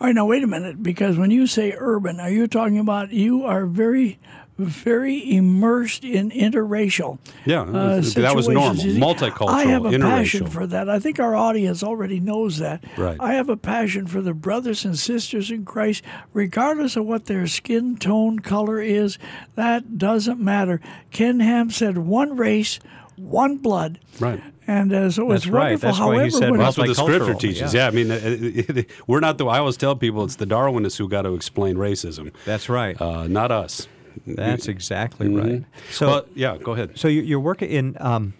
All 0.00 0.06
right, 0.06 0.14
now 0.14 0.26
wait 0.26 0.42
a 0.42 0.46
minute, 0.46 0.82
because 0.82 1.16
when 1.18 1.30
you 1.30 1.46
say 1.46 1.74
urban, 1.76 2.20
are 2.20 2.30
you 2.30 2.46
talking 2.46 2.78
about 2.78 3.10
you 3.12 3.44
are 3.44 3.66
very, 3.66 4.18
very 4.58 5.34
immersed 5.36 6.04
in 6.04 6.30
interracial? 6.30 7.18
Yeah, 7.44 7.62
uh, 7.62 8.00
that 8.00 8.34
was 8.34 8.48
normal, 8.48 8.82
multicultural, 8.84 9.50
I 9.50 9.64
have 9.64 9.84
a 9.84 9.98
passion 9.98 10.46
for 10.46 10.66
that. 10.66 10.88
I 10.88 10.98
think 10.98 11.20
our 11.20 11.36
audience 11.36 11.82
already 11.82 12.20
knows 12.20 12.58
that. 12.58 12.82
Right. 12.96 13.16
I 13.20 13.34
have 13.34 13.48
a 13.48 13.56
passion 13.56 14.06
for 14.06 14.20
the 14.20 14.34
brothers 14.34 14.84
and 14.84 14.98
sisters 14.98 15.50
in 15.50 15.64
Christ, 15.64 16.02
regardless 16.32 16.96
of 16.96 17.06
what 17.06 17.26
their 17.26 17.46
skin 17.46 17.96
tone, 17.96 18.38
color 18.38 18.80
is. 18.80 19.18
That 19.54 19.98
doesn't 19.98 20.40
matter. 20.40 20.80
Ken 21.10 21.40
Ham 21.40 21.70
said, 21.70 21.98
"One 21.98 22.36
race, 22.36 22.80
one 23.18 23.56
blood." 23.58 23.98
Right. 24.20 24.42
And 24.66 24.92
uh, 24.92 25.10
so 25.10 25.28
That's 25.28 25.44
it's 25.44 25.46
right. 25.52 25.62
wonderful. 25.80 25.88
That's 25.88 25.98
why 26.00 26.06
he 26.12 26.18
However, 26.18 26.30
said 26.30 26.50
when- 26.50 26.60
That's 26.60 26.76
what 26.78 26.86
the 26.88 26.94
scripture 26.94 27.24
Multicultural, 27.34 27.40
teaches. 27.40 27.74
yeah. 27.74 27.82
Yeah, 27.82 27.88
I 27.88 27.90
mean, 27.90 28.10
uh, 28.10 28.82
we're 29.06 29.20
not 29.20 29.38
the. 29.38 29.46
I 29.46 29.58
always 29.58 29.76
tell 29.76 29.96
people 29.96 30.24
it's 30.24 30.36
the 30.36 30.46
Darwinists 30.46 30.98
who 30.98 31.08
got 31.08 31.22
to 31.22 31.34
explain 31.34 31.76
racism, 31.76 32.32
That's 32.44 32.68
right. 32.68 33.00
uh, 33.00 33.26
not 33.28 33.50
us. 33.50 33.88
That's 34.26 34.66
exactly 34.68 35.28
right. 35.28 35.64
So, 35.90 36.06
Well, 36.08 36.26
yeah, 36.34 36.56
go 36.58 36.72
ahead. 36.72 36.98
so 36.98 37.08
you- 37.08 37.22
you're 37.22 37.40
working 37.40 37.70
in. 37.70 37.96
Um, 38.00 38.34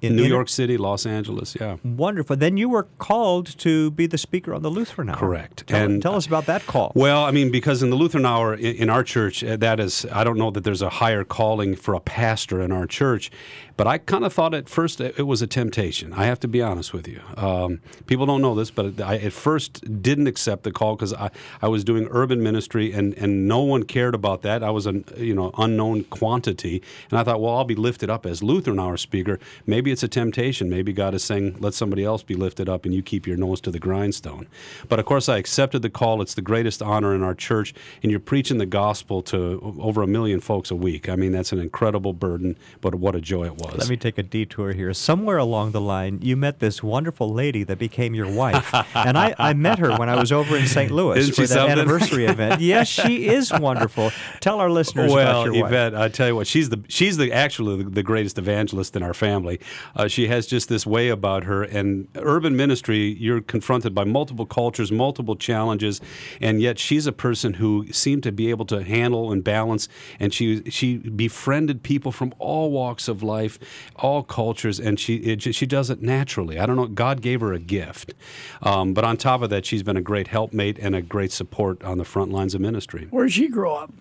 in 0.00 0.14
New 0.14 0.22
inter- 0.22 0.34
York 0.36 0.48
City, 0.48 0.76
Los 0.76 1.04
Angeles, 1.06 1.56
yeah. 1.60 1.76
Wonderful. 1.82 2.36
Then 2.36 2.56
you 2.56 2.68
were 2.68 2.84
called 2.98 3.58
to 3.58 3.90
be 3.90 4.06
the 4.06 4.16
speaker 4.16 4.54
on 4.54 4.62
the 4.62 4.70
Lutheran 4.70 5.08
Hour. 5.10 5.16
Correct. 5.16 5.66
Tell, 5.66 5.82
And- 5.84 6.00
tell 6.00 6.14
us 6.14 6.24
about 6.24 6.46
that 6.46 6.64
call. 6.68 6.92
Well, 6.94 7.24
I 7.24 7.32
mean, 7.32 7.50
because 7.50 7.82
in 7.82 7.90
the 7.90 7.96
Lutheran 7.96 8.24
Hour 8.24 8.54
in, 8.54 8.76
in 8.76 8.90
our 8.90 9.02
church, 9.02 9.42
uh, 9.42 9.56
that 9.56 9.80
is, 9.80 10.06
I 10.12 10.22
don't 10.22 10.38
know 10.38 10.52
that 10.52 10.62
there's 10.62 10.82
a 10.82 10.88
higher 10.88 11.24
calling 11.24 11.74
for 11.74 11.94
a 11.94 12.00
pastor 12.00 12.60
in 12.60 12.70
our 12.70 12.86
church, 12.86 13.32
but 13.78 13.86
I 13.86 13.98
kind 13.98 14.24
of 14.24 14.32
thought 14.32 14.54
at 14.54 14.68
first 14.68 15.00
it 15.00 15.24
was 15.24 15.40
a 15.40 15.46
temptation. 15.46 16.12
I 16.12 16.24
have 16.24 16.40
to 16.40 16.48
be 16.48 16.60
honest 16.60 16.92
with 16.92 17.06
you. 17.06 17.20
Um, 17.36 17.80
people 18.06 18.26
don't 18.26 18.42
know 18.42 18.56
this, 18.56 18.72
but 18.72 19.00
I 19.00 19.18
at 19.18 19.32
first 19.32 20.02
didn't 20.02 20.26
accept 20.26 20.64
the 20.64 20.72
call 20.72 20.96
because 20.96 21.14
I, 21.14 21.30
I 21.62 21.68
was 21.68 21.84
doing 21.84 22.08
urban 22.10 22.42
ministry 22.42 22.92
and, 22.92 23.14
and 23.14 23.46
no 23.46 23.60
one 23.60 23.84
cared 23.84 24.16
about 24.16 24.42
that. 24.42 24.64
I 24.64 24.70
was 24.70 24.86
an 24.86 25.04
you 25.16 25.32
know 25.32 25.52
unknown 25.56 26.04
quantity, 26.04 26.82
and 27.08 27.20
I 27.20 27.22
thought, 27.22 27.40
well, 27.40 27.54
I'll 27.54 27.64
be 27.64 27.76
lifted 27.76 28.10
up 28.10 28.26
as 28.26 28.42
Lutheran 28.42 28.80
Hour 28.80 28.96
speaker. 28.96 29.38
Maybe 29.64 29.92
it's 29.92 30.02
a 30.02 30.08
temptation. 30.08 30.68
Maybe 30.68 30.92
God 30.92 31.14
is 31.14 31.22
saying, 31.22 31.58
let 31.60 31.72
somebody 31.72 32.04
else 32.04 32.24
be 32.24 32.34
lifted 32.34 32.68
up, 32.68 32.84
and 32.84 32.92
you 32.92 33.00
keep 33.00 33.28
your 33.28 33.36
nose 33.36 33.60
to 33.60 33.70
the 33.70 33.78
grindstone. 33.78 34.48
But 34.88 34.98
of 34.98 35.06
course, 35.06 35.28
I 35.28 35.36
accepted 35.36 35.82
the 35.82 35.90
call. 35.90 36.20
It's 36.20 36.34
the 36.34 36.42
greatest 36.42 36.82
honor 36.82 37.14
in 37.14 37.22
our 37.22 37.34
church, 37.34 37.74
and 38.02 38.10
you're 38.10 38.18
preaching 38.18 38.58
the 38.58 38.66
gospel 38.66 39.22
to 39.22 39.76
over 39.78 40.02
a 40.02 40.08
million 40.08 40.40
folks 40.40 40.72
a 40.72 40.76
week. 40.76 41.08
I 41.08 41.14
mean, 41.14 41.30
that's 41.30 41.52
an 41.52 41.60
incredible 41.60 42.12
burden, 42.12 42.58
but 42.80 42.96
what 42.96 43.14
a 43.14 43.20
joy 43.20 43.46
it 43.46 43.54
was. 43.54 43.67
Let 43.76 43.88
me 43.88 43.96
take 43.96 44.18
a 44.18 44.22
detour 44.22 44.72
here. 44.72 44.92
Somewhere 44.94 45.36
along 45.38 45.72
the 45.72 45.80
line, 45.80 46.20
you 46.22 46.36
met 46.36 46.58
this 46.60 46.82
wonderful 46.82 47.32
lady 47.32 47.64
that 47.64 47.78
became 47.78 48.14
your 48.14 48.30
wife. 48.30 48.72
and 48.94 49.18
I, 49.18 49.34
I 49.38 49.52
met 49.52 49.78
her 49.78 49.96
when 49.96 50.08
I 50.08 50.16
was 50.16 50.32
over 50.32 50.56
in 50.56 50.66
St. 50.78 50.90
Louis 50.90 51.18
Isn't 51.18 51.34
for 51.34 51.42
that 51.42 51.48
something? 51.48 51.78
anniversary 51.78 52.26
event. 52.26 52.60
Yes, 52.68 52.88
she 52.88 53.26
is 53.28 53.52
wonderful. 53.52 54.10
Tell 54.40 54.60
our 54.60 54.70
listeners 54.70 55.12
well, 55.12 55.42
about 55.42 55.54
your 55.54 55.62
wife. 55.62 55.70
Yvette, 55.72 55.94
I 55.94 56.08
tell 56.08 56.28
you 56.28 56.36
what, 56.36 56.46
she's 56.46 56.68
the 56.68 56.82
she's 56.88 57.16
the 57.16 57.32
actually 57.32 57.82
the, 57.82 57.90
the 57.90 58.02
greatest 58.02 58.36
evangelist 58.38 58.94
in 58.96 59.02
our 59.02 59.14
family. 59.14 59.58
Uh, 59.96 60.06
she 60.08 60.28
has 60.28 60.46
just 60.46 60.68
this 60.68 60.86
way 60.86 61.08
about 61.08 61.44
her. 61.44 61.62
And 61.62 62.08
urban 62.16 62.56
ministry, 62.56 63.16
you're 63.18 63.40
confronted 63.40 63.94
by 63.94 64.04
multiple 64.04 64.44
cultures, 64.46 64.90
multiple 64.92 65.36
challenges, 65.36 66.00
and 66.40 66.60
yet 66.60 66.78
she's 66.78 67.06
a 67.06 67.12
person 67.12 67.54
who 67.54 67.86
seemed 67.92 68.22
to 68.24 68.32
be 68.32 68.50
able 68.50 68.64
to 68.66 68.82
handle 68.82 69.32
and 69.32 69.42
balance. 69.42 69.88
And 70.20 70.34
she 70.34 70.62
she 70.70 70.96
befriended 70.96 71.82
people 71.82 72.12
from 72.12 72.34
all 72.38 72.70
walks 72.70 73.08
of 73.08 73.22
life, 73.22 73.57
all 73.96 74.22
cultures, 74.22 74.78
and 74.78 75.00
she 75.00 75.16
it, 75.16 75.54
she 75.54 75.66
does 75.66 75.90
it 75.90 76.02
naturally. 76.02 76.58
I 76.58 76.66
don't 76.66 76.76
know. 76.76 76.86
God 76.86 77.22
gave 77.22 77.40
her 77.40 77.52
a 77.52 77.58
gift, 77.58 78.14
um, 78.62 78.94
but 78.94 79.04
on 79.04 79.16
top 79.16 79.42
of 79.42 79.50
that, 79.50 79.64
she's 79.64 79.82
been 79.82 79.96
a 79.96 80.02
great 80.02 80.28
helpmate 80.28 80.78
and 80.78 80.94
a 80.94 81.02
great 81.02 81.32
support 81.32 81.82
on 81.82 81.98
the 81.98 82.04
front 82.04 82.30
lines 82.30 82.54
of 82.54 82.60
ministry. 82.60 83.06
Where 83.10 83.24
did 83.24 83.32
she 83.32 83.48
grow 83.48 83.74
up? 83.74 83.92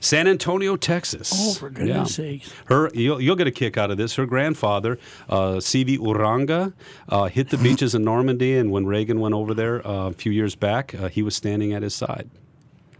San 0.00 0.26
Antonio, 0.26 0.76
Texas. 0.76 1.32
Oh, 1.34 1.54
for 1.54 1.70
goodness 1.70 2.16
sakes. 2.16 2.52
Her, 2.66 2.90
you'll, 2.94 3.20
you'll 3.20 3.36
get 3.36 3.46
a 3.46 3.52
kick 3.52 3.76
out 3.76 3.90
of 3.90 3.96
this. 3.96 4.16
Her 4.16 4.26
grandfather, 4.26 4.98
uh, 5.28 5.60
C.V. 5.60 5.98
Uranga, 5.98 6.72
uh, 7.08 7.26
hit 7.26 7.50
the 7.50 7.58
beaches 7.58 7.94
in 7.94 8.04
Normandy, 8.04 8.56
and 8.56 8.70
when 8.70 8.86
Reagan 8.86 9.20
went 9.20 9.34
over 9.34 9.54
there 9.54 9.86
uh, 9.86 10.08
a 10.08 10.12
few 10.12 10.32
years 10.32 10.54
back, 10.54 10.94
uh, 10.94 11.08
he 11.08 11.22
was 11.22 11.36
standing 11.36 11.72
at 11.72 11.82
his 11.82 11.94
side. 11.94 12.30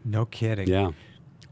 No 0.04 0.26
kidding. 0.26 0.68
Yeah. 0.68 0.92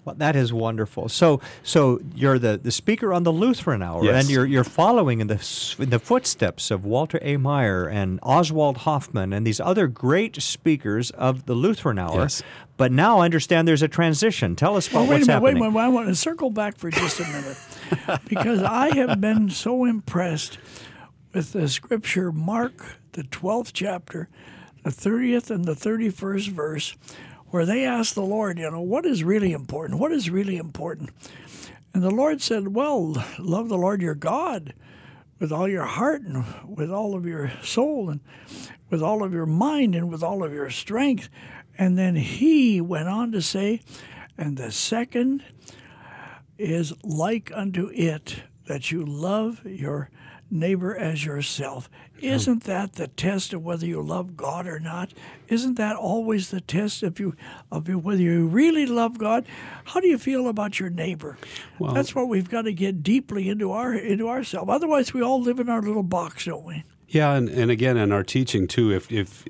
Well, 0.04 0.14
that 0.16 0.36
is 0.36 0.52
wonderful. 0.52 1.08
So, 1.08 1.40
so 1.62 2.00
you're 2.14 2.38
the, 2.38 2.58
the 2.62 2.70
speaker 2.70 3.12
on 3.14 3.22
the 3.22 3.32
Lutheran 3.32 3.82
Hour, 3.82 4.04
Yes. 4.04 4.22
and 4.24 4.30
you're 4.30 4.44
you're 4.44 4.62
following 4.64 5.20
in 5.20 5.28
the 5.28 5.74
in 5.78 5.90
the 5.90 5.98
footsteps 5.98 6.70
of 6.70 6.84
Walter 6.84 7.18
A. 7.22 7.36
Maier 7.36 7.90
and 7.90 8.18
Oswald 8.22 8.78
Hoffmann 8.78 9.32
and 9.32 9.46
these 9.46 9.60
other 9.60 9.86
great 9.86 10.42
speakers 10.42 11.10
of 11.12 11.46
the 11.46 11.54
Lutheran 11.54 11.98
Hour. 11.98 12.22
Yes. 12.22 12.42
But 12.76 12.92
now 12.92 13.20
I 13.20 13.24
understand 13.24 13.66
there's 13.66 13.82
a 13.82 13.88
transition. 13.88 14.56
Tell 14.56 14.76
us 14.76 14.88
about 14.88 15.00
Well, 15.02 15.08
wait 15.10 15.14
what's 15.20 15.28
a 15.28 15.32
minute, 15.32 15.42
wait 15.42 15.56
a 15.56 15.60
minute. 15.60 15.76
I 15.78 15.88
want 15.88 16.08
to 16.08 16.14
circle 16.14 16.50
back 16.50 16.76
for 16.76 16.90
just 16.90 17.20
a 17.20 17.24
minute 17.24 17.56
because 18.28 18.62
I 18.62 18.94
have 18.96 19.20
been 19.20 19.48
so 19.48 19.84
impressed 19.84 20.58
with 21.32 21.52
the 21.52 21.68
scripture, 21.68 22.30
Mark, 22.30 22.96
the 23.12 23.22
12th 23.22 23.70
chapter, 23.72 24.28
the 24.82 24.90
30th 24.90 25.50
and 25.50 25.64
the 25.64 25.74
31st 25.74 26.48
verse, 26.48 26.96
where 27.54 27.64
they 27.64 27.86
ask 27.86 28.16
the 28.16 28.20
Lord, 28.20 28.58
you 28.58 28.68
know, 28.68 28.80
what 28.80 29.06
is 29.06 29.22
really 29.22 29.52
important? 29.52 30.00
What 30.00 30.10
is 30.10 30.28
really 30.28 30.56
important? 30.56 31.10
And 31.94 32.02
the 32.02 32.10
Lord 32.10 32.42
said, 32.42 32.74
Well, 32.74 33.24
love 33.38 33.68
the 33.68 33.78
Lord 33.78 34.02
your 34.02 34.16
God 34.16 34.74
with 35.38 35.52
all 35.52 35.68
your 35.68 35.84
heart 35.84 36.22
and 36.22 36.44
with 36.66 36.90
all 36.90 37.14
of 37.14 37.26
your 37.26 37.52
soul 37.62 38.10
and 38.10 38.18
with 38.90 39.04
all 39.04 39.22
of 39.22 39.32
your 39.32 39.46
mind 39.46 39.94
and 39.94 40.10
with 40.10 40.20
all 40.20 40.42
of 40.42 40.52
your 40.52 40.68
strength. 40.68 41.28
And 41.78 41.96
then 41.96 42.16
he 42.16 42.80
went 42.80 43.06
on 43.06 43.30
to 43.30 43.40
say, 43.40 43.82
And 44.36 44.56
the 44.56 44.72
second 44.72 45.44
is 46.58 46.92
like 47.04 47.52
unto 47.54 47.88
it 47.94 48.42
that 48.66 48.90
you 48.90 49.04
love 49.04 49.64
your 49.64 50.10
neighbor 50.50 50.94
as 50.96 51.24
yourself. 51.24 51.88
Isn't 52.20 52.64
that 52.64 52.94
the 52.94 53.08
test 53.08 53.52
of 53.52 53.62
whether 53.64 53.86
you 53.86 54.00
love 54.00 54.36
God 54.36 54.66
or 54.66 54.78
not? 54.80 55.12
Isn't 55.48 55.74
that 55.76 55.96
always 55.96 56.50
the 56.50 56.60
test 56.60 57.02
of 57.02 57.18
you 57.20 57.34
of 57.70 57.88
you, 57.88 57.98
whether 57.98 58.22
you 58.22 58.46
really 58.46 58.86
love 58.86 59.18
God? 59.18 59.46
How 59.84 60.00
do 60.00 60.06
you 60.08 60.16
feel 60.18 60.48
about 60.48 60.78
your 60.80 60.90
neighbor? 60.90 61.36
Well- 61.78 61.92
That's 61.92 62.14
what 62.14 62.28
we've 62.28 62.48
got 62.48 62.62
to 62.62 62.72
get 62.72 63.02
deeply 63.02 63.48
into 63.48 63.72
our 63.72 63.92
into 63.94 64.28
ourselves. 64.28 64.70
Otherwise, 64.70 65.12
we 65.12 65.22
all 65.22 65.40
live 65.42 65.58
in 65.60 65.68
our 65.68 65.82
little 65.82 66.02
box, 66.04 66.44
don't 66.46 66.64
we? 66.64 66.84
Yeah, 67.08 67.34
and, 67.34 67.48
and 67.48 67.70
again, 67.70 67.96
in 67.96 68.10
our 68.12 68.24
teaching 68.24 68.66
too, 68.66 68.90
if, 68.90 69.10
if 69.12 69.44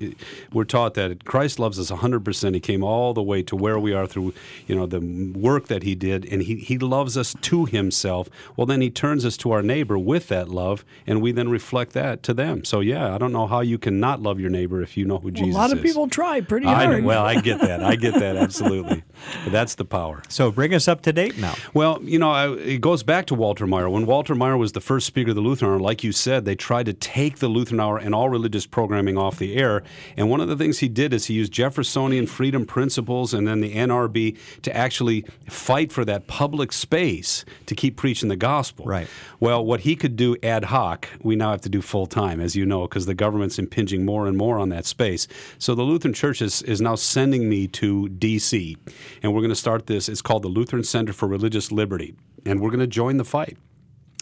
we're 0.53 0.65
taught 0.65 0.93
that 0.95 1.25
Christ 1.25 1.57
loves 1.59 1.79
us 1.79 1.89
100%, 1.89 2.53
He 2.53 2.59
came 2.59 2.83
all 2.83 3.13
the 3.13 3.23
way 3.23 3.41
to 3.43 3.55
where 3.55 3.79
we 3.79 3.93
are 3.93 4.05
through, 4.05 4.33
you 4.67 4.75
know, 4.75 4.85
the 4.85 4.99
work 4.99 5.67
that 5.67 5.83
He 5.83 5.95
did, 5.95 6.25
and 6.31 6.43
He, 6.43 6.55
he 6.57 6.77
loves 6.77 7.17
us 7.17 7.35
to 7.41 7.65
Himself, 7.65 8.29
well, 8.55 8.65
then 8.67 8.81
He 8.81 8.89
turns 8.89 9.25
us 9.25 9.35
to 9.37 9.51
our 9.51 9.61
neighbor 9.63 9.97
with 9.97 10.27
that 10.27 10.49
love, 10.49 10.85
and 11.07 11.21
we 11.21 11.31
then 11.31 11.49
reflect 11.49 11.93
that 11.93 12.21
to 12.23 12.33
them. 12.33 12.63
So, 12.65 12.81
yeah, 12.81 13.15
I 13.15 13.17
don't 13.17 13.31
know 13.31 13.47
how 13.47 13.61
you 13.61 13.77
can 13.77 13.99
not 13.99 14.21
love 14.21 14.39
your 14.39 14.49
neighbor 14.49 14.81
if 14.81 14.95
you 14.97 15.05
know 15.05 15.17
who 15.17 15.27
Well, 15.29 15.33
Jesus 15.33 15.49
is. 15.49 15.55
a 15.55 15.59
lot 15.59 15.71
of 15.71 15.77
is. 15.79 15.83
people 15.83 16.07
try 16.07 16.41
pretty 16.41 16.67
I 16.67 16.85
hard. 16.85 17.01
know, 17.01 17.07
well, 17.07 17.25
I 17.25 17.39
get 17.41 17.61
that. 17.61 17.83
I 17.83 17.95
get 17.95 18.13
that, 18.15 18.35
absolutely. 18.45 19.03
But 19.43 19.51
that's 19.51 19.75
the 19.75 19.85
power. 19.85 20.21
So 20.29 20.51
bring 20.51 20.73
us 20.73 20.87
up 20.87 21.01
to 21.03 21.13
date 21.13 21.37
now. 21.37 21.55
Well, 21.73 21.99
you 22.03 22.19
know, 22.19 22.31
I, 22.31 22.53
it 22.53 22.81
goes 22.81 23.01
back 23.01 23.25
to 23.27 23.35
Walter 23.35 23.65
Maier. 23.65 23.89
When 23.91 24.05
Walter 24.05 24.35
Maier 24.35 24.57
was 24.59 24.73
the 24.73 24.81
first 24.81 25.07
speaker 25.07 25.29
of 25.31 25.35
the 25.35 25.41
Lutheran 25.41 25.79
like 25.79 26.03
you 26.03 26.11
said, 26.11 26.45
they 26.45 26.55
tried 26.55 26.85
to 26.87 26.93
take 26.93 27.37
the 27.39 27.44
Lutheran 27.47 27.79
Hour 27.79 27.97
and 27.97 28.15
all 28.15 28.29
religious 28.29 28.65
programming 28.65 29.17
off 29.17 29.37
the 29.37 29.55
air. 29.55 29.83
And 30.17 30.29
one 30.29 30.41
of 30.41 30.47
the 30.47 30.55
things 30.55 30.79
he 30.79 30.89
did 30.89 31.13
is 31.13 31.25
he 31.25 31.33
used 31.35 31.51
Jeffersonian 31.51 32.27
freedom 32.27 32.65
principles 32.65 33.33
and 33.33 33.47
then 33.47 33.61
the 33.61 33.73
NRB 33.73 34.37
to 34.63 34.75
actually 34.75 35.25
fight 35.49 35.91
for 35.91 36.05
that 36.05 36.27
public 36.27 36.71
space 36.71 37.45
to 37.65 37.75
keep 37.75 37.97
preaching 37.97 38.29
the 38.29 38.35
gospel. 38.35 38.85
Right. 38.85 39.07
Well, 39.39 39.63
what 39.63 39.81
he 39.81 39.95
could 39.95 40.15
do 40.15 40.35
ad 40.43 40.65
hoc, 40.65 41.09
we 41.21 41.35
now 41.35 41.51
have 41.51 41.61
to 41.61 41.69
do 41.69 41.81
full 41.81 42.05
time, 42.05 42.39
as 42.39 42.55
you 42.55 42.65
know, 42.65 42.87
because 42.87 43.05
the 43.05 43.13
government's 43.13 43.59
impinging 43.59 44.05
more 44.05 44.27
and 44.27 44.37
more 44.37 44.59
on 44.59 44.69
that 44.69 44.85
space. 44.85 45.27
So 45.57 45.75
the 45.75 45.83
Lutheran 45.83 46.13
Church 46.13 46.41
is, 46.41 46.61
is 46.63 46.81
now 46.81 46.95
sending 46.95 47.49
me 47.49 47.67
to 47.69 48.09
D.C., 48.09 48.77
and 49.21 49.33
we're 49.33 49.41
going 49.41 49.49
to 49.49 49.55
start 49.55 49.87
this. 49.87 50.09
It's 50.09 50.21
called 50.21 50.43
the 50.43 50.49
Lutheran 50.49 50.83
Center 50.83 51.13
for 51.13 51.27
Religious 51.27 51.71
Liberty, 51.71 52.15
and 52.45 52.61
we're 52.61 52.69
going 52.69 52.79
to 52.79 52.87
join 52.87 53.17
the 53.17 53.25
fight. 53.25 53.57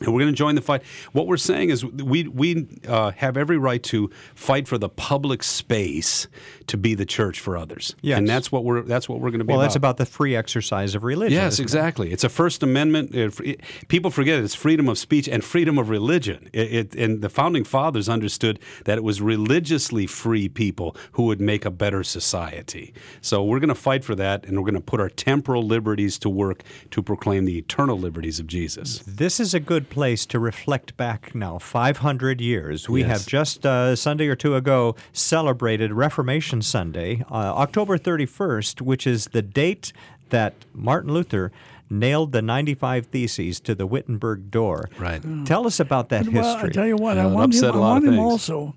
And 0.03 0.13
we're 0.13 0.21
going 0.21 0.33
to 0.33 0.37
join 0.37 0.55
the 0.55 0.61
fight. 0.61 0.83
What 1.13 1.27
we're 1.27 1.37
saying 1.37 1.69
is 1.69 1.83
we 1.85 2.27
we 2.27 2.67
uh, 2.87 3.11
have 3.11 3.37
every 3.37 3.57
right 3.57 3.81
to 3.83 4.09
fight 4.35 4.67
for 4.67 4.77
the 4.77 4.89
public 4.89 5.43
space 5.43 6.27
to 6.67 6.77
be 6.77 6.93
the 6.95 7.05
church 7.05 7.39
for 7.39 7.57
others. 7.57 7.95
Yes. 8.01 8.17
and 8.17 8.27
that's 8.27 8.51
what 8.51 8.63
we're 8.63 8.81
that's 8.81 9.07
what 9.09 9.19
we're 9.19 9.31
going 9.31 9.39
to 9.39 9.45
be. 9.45 9.49
Well, 9.49 9.59
about. 9.59 9.63
that's 9.65 9.75
about 9.75 9.97
the 9.97 10.05
free 10.05 10.35
exercise 10.35 10.95
of 10.95 11.03
religion. 11.03 11.33
Yes, 11.33 11.53
isn't 11.53 11.63
it? 11.63 11.65
exactly. 11.65 12.11
It's 12.11 12.23
a 12.23 12.29
First 12.29 12.63
Amendment. 12.63 13.15
It, 13.15 13.39
it- 13.39 13.61
people 13.87 14.11
forget 14.11 14.39
it. 14.39 14.43
It's 14.43 14.55
freedom 14.55 14.89
of 14.89 14.97
speech 14.97 15.27
and 15.27 15.43
freedom 15.43 15.77
of 15.77 15.89
religion. 15.89 16.49
And 16.53 17.21
the 17.21 17.29
founding 17.29 17.63
fathers 17.63 18.09
understood 18.09 18.59
that 18.85 18.97
it 18.97 19.03
was 19.03 19.21
religiously 19.21 20.07
free 20.07 20.49
people 20.49 20.95
who 21.13 21.23
would 21.23 21.39
make 21.41 21.65
a 21.65 21.71
better 21.71 22.03
society. 22.03 22.93
So 23.21 23.43
we're 23.43 23.59
going 23.59 23.69
to 23.69 23.75
fight 23.75 24.03
for 24.03 24.15
that, 24.15 24.45
and 24.45 24.57
we're 24.57 24.65
going 24.69 24.73
to 24.75 24.81
put 24.81 24.99
our 24.99 25.09
temporal 25.09 25.63
liberties 25.63 26.17
to 26.19 26.29
work 26.29 26.63
to 26.91 27.01
proclaim 27.01 27.45
the 27.45 27.57
eternal 27.57 27.97
liberties 27.97 28.39
of 28.39 28.47
Jesus. 28.47 28.99
This 29.07 29.39
is 29.39 29.53
a 29.53 29.59
good 29.59 29.89
place 29.93 30.25
to 30.25 30.39
reflect 30.39 30.97
back 30.97 31.33
now, 31.35 31.59
500 31.59 32.41
years. 32.41 32.89
We 32.89 33.01
Yes. 33.01 33.09
have 33.09 33.27
just 33.27 33.65
uh, 33.65 33.95
Sunday 33.95 34.27
or 34.27 34.35
two 34.35 34.55
ago 34.55 34.95
celebrated 35.13 35.93
Reformation 35.93 36.61
Sunday, 36.61 37.23
uh, 37.29 37.35
October 37.35 37.97
31st, 37.97 38.81
which 38.81 39.05
is 39.05 39.27
the 39.27 39.41
date 39.41 39.93
that 40.29 40.53
Martin 40.73 41.13
Luther 41.13 41.51
nailed 41.89 42.31
the 42.31 42.41
95 42.41 43.05
Theses 43.07 43.59
to 43.59 43.75
the 43.75 43.85
Wittenberg 43.85 44.49
door. 44.49 44.89
Right. 44.97 45.21
Tell 45.45 45.67
us 45.67 45.79
about 45.79 46.09
that 46.09 46.27
Well, 46.27 46.57
I 46.57 46.69
tell 46.69 46.87
you 46.87 46.95
what, 46.95 47.17
Yeah, 47.17 47.27
I 47.27 47.29
it 47.29 47.33
want 47.33 47.53
him. 47.53 47.59
upset 47.59 47.73
I 47.75 47.77
a 47.77 47.79
lot 47.81 47.89
want 47.91 48.07
of 48.07 48.13
him 48.15 48.19
also, 48.19 48.73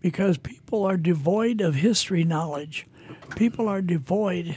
because 0.00 0.36
people 0.38 0.84
are 0.84 0.96
devoid 0.96 1.60
of 1.60 1.76
history 1.76 2.24
knowledge. 2.24 2.86
People 3.36 3.68
are 3.68 3.80
devoid 3.80 4.56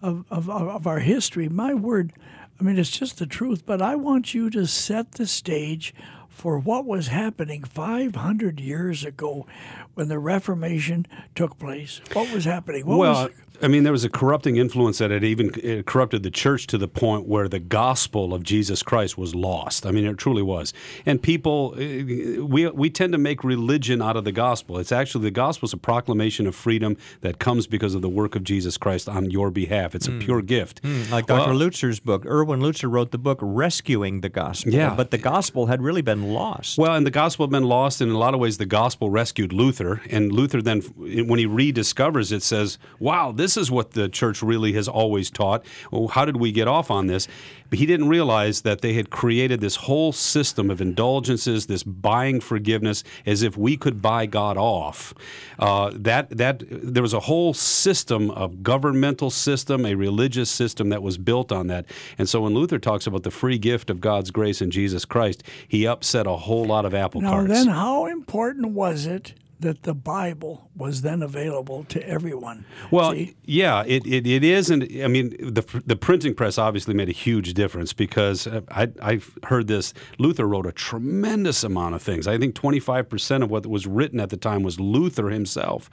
of, 0.00 0.24
of, 0.30 0.48
of 0.48 0.68
of 0.68 0.86
our 0.86 1.00
history. 1.00 1.48
My 1.48 1.74
word, 1.74 2.12
I 2.58 2.64
mean, 2.64 2.78
it's 2.78 2.90
just 2.90 3.18
the 3.18 3.26
truth. 3.26 3.64
But 3.66 3.82
I 3.82 3.96
want 3.96 4.34
you 4.34 4.50
to 4.50 4.66
set 4.66 5.12
the 5.12 5.26
stage 5.26 5.94
for 6.28 6.58
what 6.58 6.84
was 6.84 7.08
happening 7.08 7.64
500 7.64 8.60
years 8.60 9.04
ago 9.04 9.46
when 9.94 10.08
the 10.08 10.18
Reformation 10.18 11.06
took 11.34 11.58
place. 11.58 12.00
What 12.12 12.32
was 12.32 12.44
happening? 12.44 12.86
What 12.86 12.98
well, 12.98 13.24
was, 13.24 13.32
I 13.62 13.68
mean, 13.68 13.84
there 13.84 13.92
was 13.92 14.04
a 14.04 14.10
corrupting 14.10 14.56
influence 14.56 14.98
that 14.98 15.10
had 15.10 15.24
even 15.24 15.50
uh, 15.50 15.82
corrupted 15.82 16.22
the 16.22 16.30
church 16.30 16.66
to 16.68 16.78
the 16.78 16.88
point 16.88 17.26
where 17.26 17.48
the 17.48 17.58
gospel 17.58 18.34
of 18.34 18.42
Jesus 18.42 18.82
Christ 18.82 19.16
was 19.16 19.34
lost. 19.34 19.86
I 19.86 19.90
mean, 19.90 20.06
it 20.06 20.18
truly 20.18 20.42
was. 20.42 20.72
And 21.04 21.22
people, 21.22 21.74
uh, 21.76 22.44
we, 22.44 22.68
we 22.68 22.90
tend 22.90 23.12
to 23.12 23.18
make 23.18 23.44
religion 23.44 24.02
out 24.02 24.16
of 24.16 24.24
the 24.24 24.32
gospel. 24.32 24.78
It's 24.78 24.92
actually 24.92 25.24
the 25.24 25.30
gospel 25.30 25.66
is 25.66 25.72
a 25.72 25.78
proclamation 25.78 26.46
of 26.46 26.54
freedom 26.54 26.96
that 27.20 27.38
comes 27.38 27.66
because 27.66 27.94
of 27.94 28.02
the 28.02 28.08
work 28.08 28.36
of 28.36 28.44
Jesus 28.44 28.76
Christ 28.76 29.08
on 29.08 29.30
your 29.30 29.50
behalf. 29.50 29.94
It's 29.94 30.08
a 30.08 30.12
pure 30.12 30.42
gift. 30.42 30.84
like 31.10 31.26
Dr. 31.26 31.50
Well, 31.50 31.58
Lutzer's 31.58 32.00
book, 32.00 32.26
Erwin 32.26 32.60
Lutzer 32.60 32.90
wrote 32.90 33.10
the 33.10 33.18
book 33.18 33.38
Rescuing 33.40 34.20
the 34.20 34.28
Gospel. 34.28 34.72
Yeah. 34.72 34.94
But 34.94 35.10
the 35.10 35.18
gospel 35.18 35.66
had 35.66 35.82
really 35.82 36.02
been 36.02 36.32
lost. 36.32 36.78
Well, 36.78 36.94
and 36.94 37.06
the 37.06 37.10
gospel 37.10 37.46
had 37.46 37.50
been 37.50 37.64
lost, 37.64 38.00
and 38.00 38.10
in 38.10 38.14
a 38.16 38.18
lot 38.18 38.34
of 38.34 38.40
ways, 38.40 38.58
the 38.58 38.66
gospel 38.66 39.10
rescued 39.10 39.52
Luther. 39.52 40.02
And 40.10 40.32
Luther 40.32 40.60
then, 40.60 40.80
when 40.80 41.38
he 41.38 41.46
rediscovers 41.46 42.32
it, 42.32 42.42
says, 42.42 42.78
Wow, 42.98 43.32
this 43.32 43.45
is 43.54 43.70
what 43.70 43.90
the 43.90 44.08
church 44.08 44.42
really 44.42 44.72
has 44.72 44.88
always 44.88 45.30
taught. 45.30 45.66
Well, 45.90 46.08
how 46.08 46.24
did 46.24 46.38
we 46.38 46.52
get 46.52 46.68
off 46.68 46.90
on 46.90 47.06
this? 47.06 47.28
But 47.68 47.78
he 47.78 47.84
didn't 47.84 48.08
realize 48.08 48.62
that 48.62 48.80
they 48.80 48.94
had 48.94 49.10
created 49.10 49.60
this 49.60 49.76
whole 49.76 50.12
system 50.12 50.70
of 50.70 50.80
indulgences, 50.80 51.66
this 51.66 51.82
buying 51.82 52.40
forgiveness, 52.40 53.04
as 53.26 53.42
if 53.42 53.58
we 53.58 53.76
could 53.76 54.00
buy 54.00 54.24
God 54.24 54.56
off. 54.56 55.12
Uh, 55.58 55.90
that 55.94 56.30
that 56.30 56.62
there 56.70 57.02
was 57.02 57.12
a 57.12 57.20
whole 57.20 57.52
system 57.52 58.30
of 58.30 58.62
governmental 58.62 59.30
system, 59.30 59.84
a 59.84 59.94
religious 59.94 60.48
system 60.48 60.88
that 60.88 61.02
was 61.02 61.18
built 61.18 61.52
on 61.52 61.66
that. 61.66 61.86
And 62.16 62.28
so 62.28 62.40
when 62.40 62.54
Luther 62.54 62.78
talks 62.78 63.06
about 63.06 63.24
the 63.24 63.30
free 63.30 63.58
gift 63.58 63.90
of 63.90 64.00
God's 64.00 64.30
grace 64.30 64.62
in 64.62 64.70
Jesus 64.70 65.04
Christ, 65.04 65.42
he 65.66 65.86
upset 65.86 66.26
a 66.26 66.36
whole 66.36 66.64
lot 66.64 66.84
of 66.84 66.94
apple 66.94 67.20
now, 67.20 67.32
carts. 67.32 67.48
then, 67.48 67.66
how 67.66 68.06
important 68.06 68.68
was 68.68 69.06
it 69.06 69.34
that 69.60 69.84
the 69.84 69.94
Bible 69.94 70.70
was 70.76 71.02
then 71.02 71.22
available 71.22 71.84
to 71.84 72.06
everyone? 72.06 72.64
Well, 72.90 73.12
See? 73.12 73.36
yeah, 73.44 73.82
it, 73.86 74.06
it, 74.06 74.26
it 74.26 74.44
is, 74.44 74.70
and 74.70 74.82
I 75.02 75.08
mean 75.08 75.30
the 75.40 75.64
the 75.86 75.96
printing 75.96 76.34
press 76.34 76.58
obviously 76.58 76.94
made 76.94 77.08
a 77.08 77.12
huge 77.12 77.54
difference 77.54 77.92
because 77.92 78.46
uh, 78.46 78.60
I 78.70 78.88
I've 79.00 79.38
heard 79.44 79.66
this. 79.66 79.94
Luther 80.18 80.46
wrote 80.46 80.66
a 80.66 80.72
tremendous 80.72 81.64
amount 81.64 81.94
of 81.94 82.02
things. 82.02 82.26
I 82.26 82.38
think 82.38 82.54
twenty 82.54 82.80
five 82.80 83.08
percent 83.08 83.42
of 83.42 83.50
what 83.50 83.66
was 83.66 83.86
written 83.86 84.20
at 84.20 84.30
the 84.30 84.36
time 84.36 84.62
was 84.62 84.78
Luther 84.78 85.30
himself. 85.30 85.88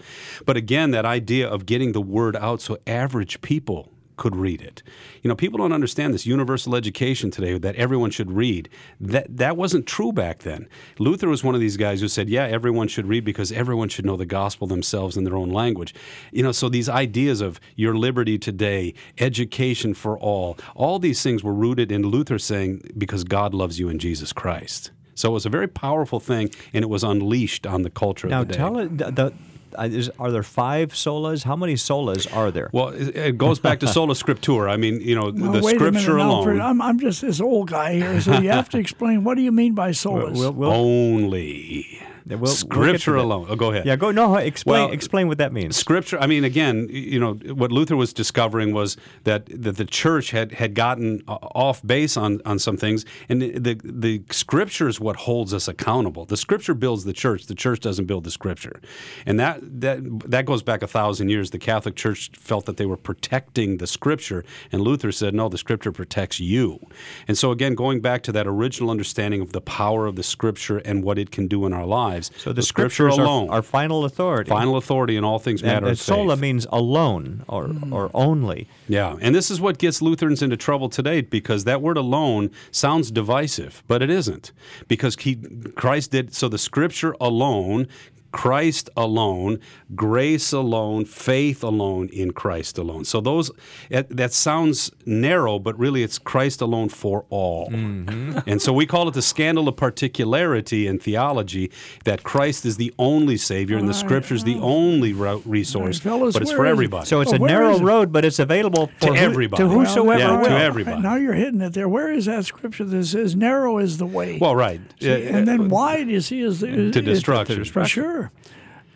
But 0.46 0.58
again, 0.58 0.92
that 0.92 1.06
idea 1.06 1.48
of 1.48 1.66
getting 1.66 1.94
the 1.94 2.02
word 2.02 2.36
out 2.36 2.62
so 2.62 2.78
average 2.86 3.42
people 3.42 3.93
could 4.18 4.36
read 4.36 4.62
it. 4.62 4.84
You 5.22 5.28
know, 5.28 5.36
people 5.36 5.58
don't 5.58 5.74
understand 5.74 6.14
this 6.14 6.26
universal 6.26 6.76
education 6.76 7.32
today 7.32 7.58
that 7.58 7.76
everyone 7.76 8.12
should 8.12 8.32
read. 8.32 8.70
That 9.00 9.38
that 9.38 9.58
wasn't 9.58 9.88
true 9.88 10.12
back 10.12 10.40
then. 10.40 10.68
Luther 11.00 11.30
was 11.30 11.44
one 11.44 11.56
of 11.56 11.62
these 11.62 11.78
guys 11.78 12.02
who 12.02 12.08
said, 12.08 12.30
"Yeah, 12.30 12.46
everyone 12.46 12.88
should 12.88 13.08
read 13.08 13.24
because 13.24 13.52
everyone 13.52 13.90
should 13.90 14.06
know 14.06 14.18
the 14.18 14.26
gospel 14.26 14.68
themselves 14.68 15.18
in 15.18 15.24
their 15.24 15.36
own 15.36 15.50
language." 15.50 15.94
You 16.32 16.44
know, 16.44 16.52
so 16.52 16.70
these 16.70 16.90
ideas 16.90 17.42
of 17.42 17.60
your 17.76 17.96
liberty 17.96 18.38
today, 18.38 18.94
education 19.18 19.94
for 19.94 20.18
all, 20.18 20.58
all 20.76 21.00
these 21.00 21.22
things 21.22 21.44
were 21.44 21.54
rooted 21.54 21.92
in 21.92 22.04
Luther 22.04 22.40
saying 22.40 22.92
because 22.98 23.24
God 23.24 23.54
loves 23.54 23.80
you 23.80 23.90
in 23.90 24.00
Jesus 24.00 24.34
Christ. 24.34 24.92
So 25.16 25.30
it 25.30 25.34
was 25.34 25.46
a 25.46 25.50
very 25.50 25.68
powerful 25.68 26.20
thing, 26.20 26.50
and 26.74 26.84
it 26.84 26.90
was 26.90 27.04
unleashed 27.04 27.68
on 27.68 27.84
the 27.84 27.90
culture 27.90 28.28
now, 28.28 28.42
of 28.42 28.48
the 28.48 28.54
day. 28.54 28.60
Now, 28.60 28.70
tell 28.70 28.80
it. 28.80 28.98
The, 28.98 29.34
is, 29.80 30.10
are 30.20 30.32
there 30.32 30.44
five 30.44 30.94
solas? 30.94 31.44
How 31.44 31.56
many 31.56 31.74
solas 31.76 32.28
are 32.36 32.52
there? 32.52 32.70
well, 32.74 32.90
it 32.90 33.16
it 33.16 33.38
goes 33.38 33.60
back 33.60 33.80
to 33.82 33.88
sola 33.98 34.14
scriptura. 34.14 34.70
I 34.70 34.78
mean, 34.78 35.02
you 35.02 35.16
know, 35.16 35.30
Now, 35.30 35.52
the 35.52 35.62
wait 35.62 35.78
a 35.78 35.80
minute 35.80 36.02
scripture 36.02 36.18
alone. 36.18 36.44
Fred. 36.46 36.60
I'm, 36.60 36.82
I'm 36.82 37.00
just 37.00 37.22
this 37.22 37.40
old 37.42 37.70
guy 37.70 37.94
here, 37.96 38.22
so 38.22 38.40
you 38.40 38.50
have 38.50 38.70
to 38.70 38.78
explain 38.86 39.24
what 39.24 39.36
do 39.36 39.42
you 39.44 39.52
mean 39.52 39.74
by 39.74 39.92
solas? 39.92 40.34
We'll- 40.38 40.52
we'll- 40.54 40.72
only. 40.72 42.00
We'll- 42.28 42.40
we'll 42.40 42.48
Scripture 42.48 43.16
alone. 43.16 43.48
Oh, 43.50 43.56
go 43.56 43.72
ahead. 43.72 43.86
Yeah, 43.86 43.96
go. 43.96 44.12
No, 44.12 44.36
explain. 44.36 44.84
Well, 44.86 44.92
explain 44.92 45.28
what 45.28 45.38
that 45.40 45.52
means. 45.54 45.76
Scripture. 45.76 46.20
I 46.20 46.28
mean, 46.28 46.44
again, 46.44 46.88
you 46.90 47.20
know, 47.20 47.34
what 47.34 47.72
Luther 47.72 47.96
was 47.96 48.14
discovering 48.14 48.74
was 48.74 48.98
that 49.24 49.46
that 49.48 49.78
the 49.78 49.86
church 49.86 50.32
had 50.32 50.54
had 50.54 50.74
gotten 50.74 51.24
uh, 51.28 51.34
off 51.56 51.86
base 51.86 52.16
on 52.18 52.42
on 52.46 52.60
some 52.60 52.78
things, 52.78 53.06
and 53.30 53.42
the, 53.42 53.60
the 53.60 53.82
the 53.84 54.24
Scripture 54.32 54.88
is 54.88 55.00
what 55.00 55.16
holds 55.18 55.54
us 55.54 55.68
accountable. 55.68 56.26
The 56.26 56.38
Scripture 56.38 56.74
builds 56.74 57.04
the 57.04 57.14
church. 57.14 57.46
The 57.48 57.56
church 57.56 57.80
doesn't 57.82 58.06
build 58.06 58.24
the 58.24 58.32
Scripture, 58.32 58.80
and 59.26 59.40
that 59.40 59.60
that 59.82 60.00
that 60.30 60.46
goes 60.46 60.64
back 60.64 60.82
a 60.84 60.88
thousand 60.88 61.30
years. 61.30 61.50
The 61.52 61.60
Catholic 61.60 61.96
Church 61.96 62.30
felt 62.36 62.66
that 62.66 62.78
they 62.78 62.86
were 62.86 62.98
protecting 62.98 63.78
the 63.78 63.88
Scripture, 63.88 64.44
and 64.72 64.82
Luther 64.82 65.12
said, 65.12 65.34
no, 65.34 65.50
the 65.50 65.58
Scripture 65.58 65.92
protects 65.92 66.40
you. 66.40 66.80
And 67.28 67.38
so, 67.38 67.52
again, 67.52 67.76
going 67.76 68.00
back 68.02 68.24
to 68.24 68.32
that 68.32 68.48
original 68.48 68.90
understanding 68.92 69.42
of 69.42 69.52
the 69.52 69.62
power 69.62 70.06
of 70.06 70.16
the 70.16 70.24
Scripture 70.24 70.78
and 70.80 71.04
what 71.04 71.18
it 71.18 71.32
can 71.32 71.48
do 71.48 71.66
in 71.66 71.74
our 71.74 71.86
lives. 71.86 72.13
So 72.22 72.54
the, 72.54 72.62
Scripture 72.62 73.10
scriptures 73.10 73.18
alone, 73.18 73.50
are, 73.50 73.60
are 73.60 73.62
final 73.62 74.06
authority. 74.06 74.50
final 74.50 74.78
authority 74.78 75.16
in 75.16 75.24
all 75.24 75.40
things 75.40 75.62
and, 75.62 75.72
matter 75.72 75.86
and 75.88 75.94
of 75.94 76.00
sola 76.00 76.36
faith. 76.36 76.42
means 76.42 76.68
alone 76.72 77.44
or 77.48 77.68
mm. 77.68 77.92
or 77.92 78.10
only. 78.14 78.68
Yeah, 78.88 79.16
and 79.22 79.34
this 79.34 79.50
is 79.50 79.60
what 79.62 79.78
gets 79.78 80.02
Lutherans 80.02 80.42
into 80.42 80.58
trouble 80.58 80.90
today 80.90 81.22
because 81.22 81.64
that 81.64 81.82
word 81.82 81.98
alone 81.98 82.52
sounds 82.72 83.12
divisive, 83.12 83.84
but 83.88 84.02
it 84.02 84.10
isn't. 84.10 84.52
Because 84.88 85.16
he, 85.16 85.36
Christ 85.76 86.12
did, 86.12 86.34
so 86.34 86.50
the 86.50 86.58
scripture 86.58 87.16
alone, 87.22 87.88
Christ 88.34 88.90
alone, 88.98 89.60
grace 89.96 90.52
alone, 90.52 91.06
faith 91.06 91.64
alone 91.64 92.10
in 92.12 92.32
Christ 92.32 92.78
alone. 92.80 93.06
So 93.06 93.22
those, 93.22 93.52
that, 93.92 94.10
that 94.10 94.34
sounds 94.34 94.92
narrow, 95.06 95.60
but 95.60 95.78
really 95.78 96.02
it's 96.02 96.18
Christ 96.18 96.60
alone 96.60 96.90
for 96.90 97.26
all. 97.30 97.70
Mm-hmm. 97.70 98.40
And 98.48 98.60
so 98.62 98.74
we 98.74 98.86
call 98.88 99.08
it 99.08 99.14
the 99.14 99.22
scandal 99.22 99.68
of 99.68 99.78
particularity 99.78 100.88
in 100.88 100.98
theology 101.00 101.72
that 102.06 102.24
Christ 102.24 102.66
is 102.66 102.78
the 102.78 102.92
only 102.98 103.38
Savior 103.38 103.78
and 103.78 103.88
the 103.88 103.94
scripture 103.94 104.34
is 104.34 104.44
the 104.44 104.56
only 104.56 105.14
ro- 105.14 105.44
resource, 105.46 106.00
fellas, 106.00 106.34
but 106.34 106.42
it's 106.42 106.52
for 106.52 106.66
is 106.66 106.70
it? 106.70 106.72
everybody. 106.72 107.06
So 107.06 107.22
it's 107.22 107.32
Well, 107.32 107.44
a 107.44 107.48
narrow 107.48 107.76
it? 107.76 107.84
road, 107.84 108.12
but 108.12 108.26
it's 108.26 108.40
available 108.40 108.90
To 109.02 109.08
who- 109.10 109.16
everybody. 109.16 109.62
to 109.64 109.70
Well, 109.70 109.80
whosoever 109.86 110.20
yeah, 110.20 110.38
will. 110.38 110.46
to 110.46 110.58
everybody. 110.58 111.02
Now 111.02 111.16
you're 111.16 111.34
hitting 111.34 111.62
it 111.62 111.74
there. 111.74 111.88
Where 111.88 112.12
is 112.12 112.26
that 112.26 112.46
scripture 112.46 112.84
that 112.84 113.06
says 113.06 113.36
narrow 113.36 113.78
is 113.78 114.00
the 114.00 114.08
way? 114.08 114.40
Well, 114.42 114.56
right. 114.56 114.82
See, 115.00 115.12
uh, 115.12 115.38
and 115.38 115.48
then 115.48 115.62
uh, 115.62 115.68
wide 115.70 116.10
you 116.10 116.20
see 116.20 116.42
is, 116.42 116.64
is 116.64 116.94
to 116.94 117.00
is- 117.00 117.06
destruction. 117.06 117.64
Sure, 117.86 118.23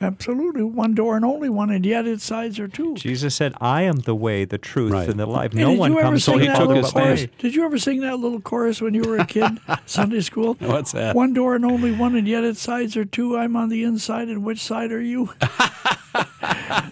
absolutely. 0.02 0.64
One 0.64 0.94
door 0.94 1.16
and 1.16 1.26
only 1.26 1.50
one, 1.50 1.70
and 1.72 1.84
yet 1.86 2.06
its 2.06 2.24
sides 2.24 2.60
are 2.60 2.68
two. 2.68 2.96
Jesus 2.96 3.34
said, 3.36 3.54
"I 3.60 3.82
am 3.84 3.98
the 4.02 4.14
way, 4.16 4.46
the 4.46 4.58
truth, 4.60 4.92
Right. 4.92 5.10
and 5.10 5.20
the 5.20 5.26
life. 5.26 5.54
No 5.54 5.72
one 5.74 5.96
comes 5.96 6.24
sing 6.24 6.40
to 6.40 6.46
he 6.52 6.56
took 6.56 6.76
his 6.76 6.92
but 6.92 7.02
chorus? 7.04 7.22
me." 7.24 7.30
Did 7.40 7.56
you 7.56 7.66
ever 7.66 7.78
sing 7.80 8.02
that 8.02 8.20
little 8.20 8.40
chorus 8.42 8.82
when 8.82 8.94
you 8.94 9.02
were 9.04 9.18
a 9.18 9.26
kid, 9.26 9.60
Sunday 9.88 10.22
school? 10.22 10.56
What's 10.60 10.92
that? 10.92 11.16
One 11.16 11.34
door 11.34 11.56
and 11.56 11.66
only 11.66 11.92
one, 11.92 12.16
and 12.16 12.28
yet 12.28 12.44
its 12.44 12.62
sides 12.62 12.96
are 12.96 13.06
two. 13.06 13.38
I'm 13.38 13.56
on 13.56 13.70
the 13.70 13.84
inside, 13.84 14.28
and 14.30 14.44
which 14.44 14.64
side 14.64 14.92
are 14.92 15.02
you? 15.02 15.30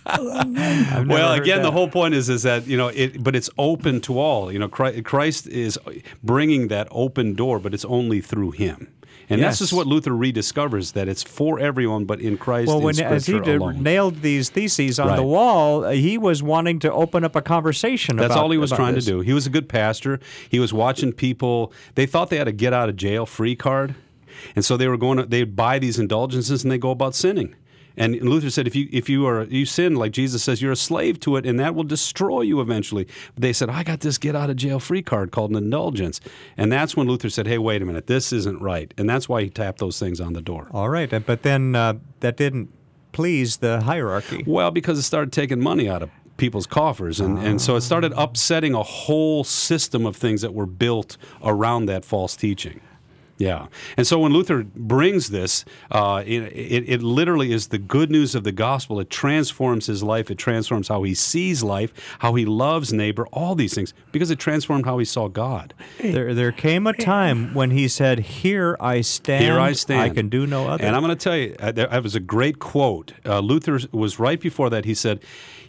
Well, 0.08 1.34
heard 1.34 1.42
again, 1.42 1.62
the 1.62 1.72
whole 1.72 1.88
point 1.90 2.14
is 2.14 2.30
is 2.30 2.44
that 2.44 2.68
you 2.68 2.78
know 2.78 2.88
it, 2.90 3.24
but 3.24 3.36
it's 3.36 3.50
open 3.58 4.02
to 4.02 4.20
all. 4.20 4.52
You 4.52 4.60
know, 4.60 4.68
Christ, 4.68 5.04
Christ 5.04 5.48
is 5.48 5.80
bringing 6.24 6.68
that 6.70 6.88
open 6.92 7.34
door, 7.34 7.60
but 7.60 7.74
it's 7.74 7.86
only 7.86 8.22
through 8.22 8.52
Him. 8.52 8.88
And 9.30 9.42
Yes. 9.42 9.60
this 9.60 9.70
is 9.70 9.74
what 9.74 9.88
Luther 9.88 10.12
rediscovers 10.12 10.94
that 10.94 11.08
it's 11.08 11.24
for 11.24 11.60
everyone, 11.60 12.06
but 12.06 12.20
in 12.22 12.38
Christ 12.38 12.68
Well, 12.68 12.82
when 12.82 13.00
as 13.00 13.26
he 13.26 13.40
did, 13.40 13.62
nailed 13.80 14.22
these 14.22 14.50
theses 14.50 15.00
on 15.00 15.16
the 15.16 15.24
wall, 15.24 15.86
uh, 15.86 15.92
he 15.92 16.18
was 16.18 16.44
wanting 16.44 16.80
to 16.80 16.92
open 16.94 17.24
up 17.24 17.36
a 17.36 17.42
conversation. 17.42 18.18
That's 18.18 18.34
about, 18.34 18.44
all 18.44 18.52
he 18.52 18.58
was 18.58 18.72
trying 18.72 18.96
this. 18.96 19.06
to 19.06 19.12
do. 19.12 19.20
He 19.22 19.34
was 19.34 19.48
a 19.48 19.50
good 19.50 19.68
pastor. 19.68 20.20
He 20.50 20.60
was 20.60 20.72
watching 20.74 21.12
people. 21.12 21.74
They 21.96 22.06
thought 22.06 22.30
they 22.30 22.38
had 22.38 22.48
a 22.48 22.52
get 22.52 22.74
out 22.74 22.90
of 22.90 22.96
jail 22.96 23.26
free 23.26 23.56
card, 23.56 23.96
and 24.56 24.64
so 24.64 24.78
they 24.78 24.88
were 24.88 24.98
going 24.98 25.18
to 25.18 25.26
they'd 25.26 25.56
buy 25.56 25.80
these 25.80 25.98
indulgences 25.98 26.64
and 26.64 26.72
they 26.72 26.78
go 26.78 26.92
about 26.92 27.16
sinning. 27.16 27.56
And 27.98 28.16
Luther 28.22 28.50
said, 28.50 28.68
if 28.68 28.76
you 28.76 28.88
if 28.92 29.10
you 29.10 29.26
are 29.26 29.44
you 29.44 29.66
sin 29.66 29.96
like 29.96 30.12
Jesus 30.12 30.44
says, 30.44 30.62
you're 30.62 30.72
a 30.72 30.78
slave 30.78 31.20
to 31.22 31.36
it, 31.38 31.46
and 31.46 31.60
that 31.60 31.76
will 31.76 31.84
destroy 31.84 32.42
you 32.42 32.62
eventually. 32.62 33.08
But 33.34 33.42
they 33.42 33.54
said, 33.54 33.70
I 33.70 33.84
got 33.84 34.02
this 34.02 34.18
get 34.18 34.36
out 34.36 34.50
of 34.50 34.56
jail 34.56 34.80
free 34.80 35.02
card 35.02 35.32
called 35.32 35.52
an 35.52 35.58
indulgence, 35.58 36.20
and 36.58 36.72
that's 36.72 36.96
when 36.96 37.08
Luther 37.08 37.30
said, 37.30 37.48
Hey, 37.48 37.58
wait 37.58 37.82
a 37.82 37.86
minute, 37.86 38.08
this 38.08 38.34
isn't 38.34 38.62
right, 38.62 38.94
and 38.98 39.10
that's 39.10 39.30
why 39.30 39.44
he 39.44 39.50
tapped 39.50 39.80
those 39.80 40.00
things 40.00 40.20
on 40.20 40.34
the 40.34 40.42
door. 40.42 40.68
All 40.72 40.90
right, 40.90 41.10
but 41.26 41.44
then 41.44 41.76
uh, 41.76 41.96
that 42.20 42.38
didn't 42.38 42.70
please 43.12 43.58
the 43.58 43.82
hierarchy. 43.82 44.44
Well, 44.46 44.72
because 44.72 45.00
it 45.00 45.04
started 45.04 45.32
taking 45.32 45.62
money 45.62 45.88
out 45.88 46.04
of 46.04 46.10
people's 46.38 46.68
coffers. 46.68 47.20
And, 47.20 47.40
and 47.40 47.62
so 47.62 47.76
it 47.76 47.82
started 47.82 48.14
upsetting 48.16 48.74
a 48.74 48.84
whole 48.84 49.44
system 49.44 50.06
of 50.06 50.16
things 50.16 50.42
that 50.42 50.54
were 50.54 50.66
built 50.66 51.18
around 51.44 51.86
that 51.86 52.04
false 52.04 52.36
teaching. 52.36 52.82
Yeah. 53.38 53.68
And 53.98 54.08
so 54.08 54.20
when 54.20 54.32
Luther 54.32 54.64
brings 54.64 55.30
this, 55.30 55.66
uh, 55.92 56.24
it, 56.26 56.44
it, 56.54 56.90
it 56.90 57.04
literally 57.04 57.52
is 57.52 57.68
the 57.68 57.78
good 57.78 58.10
news 58.10 58.34
of 58.34 58.46
the 58.46 58.52
gospel. 58.54 59.00
It 59.00 59.10
transforms 59.10 59.88
his 59.88 60.02
life. 60.02 60.32
It 60.32 60.38
transforms 60.38 60.88
how 60.88 61.04
he 61.04 61.14
sees 61.14 61.62
life, 61.62 61.92
how 62.20 62.36
he 62.36 62.46
loves 62.46 62.94
neighbor, 62.94 63.28
all 63.34 63.56
these 63.56 63.74
things, 63.74 63.94
because 64.12 64.32
it 64.32 64.40
transformed 64.40 64.86
how 64.86 65.00
he 65.00 65.06
saw 65.06 65.28
God. 65.28 65.74
There, 66.00 66.34
there 66.34 66.52
came 66.54 66.88
a 66.88 66.94
time 66.94 67.54
when 67.54 67.72
he 67.72 67.88
said, 67.88 68.20
"Here 68.20 68.78
I 68.80 69.02
stand. 69.02 69.44
Here 69.44 69.60
I 69.60 69.74
stand. 69.74 70.02
I 70.02 70.10
can 70.10 70.30
do 70.30 70.48
no 70.48 70.68
other." 70.68 70.86
And 70.86 70.96
I'm 70.96 71.02
going 71.02 71.16
to 71.16 71.22
tell 71.22 71.38
you, 71.38 71.56
uh, 71.60 71.72
that 71.74 72.04
was 72.04 72.16
a 72.16 72.20
great 72.22 72.60
quote. 72.60 73.12
Uh, 73.26 73.40
Luther 73.40 73.80
was 73.92 74.18
right 74.18 74.40
before 74.40 74.70
that. 74.70 74.86
He 74.86 74.94
said, 74.94 75.20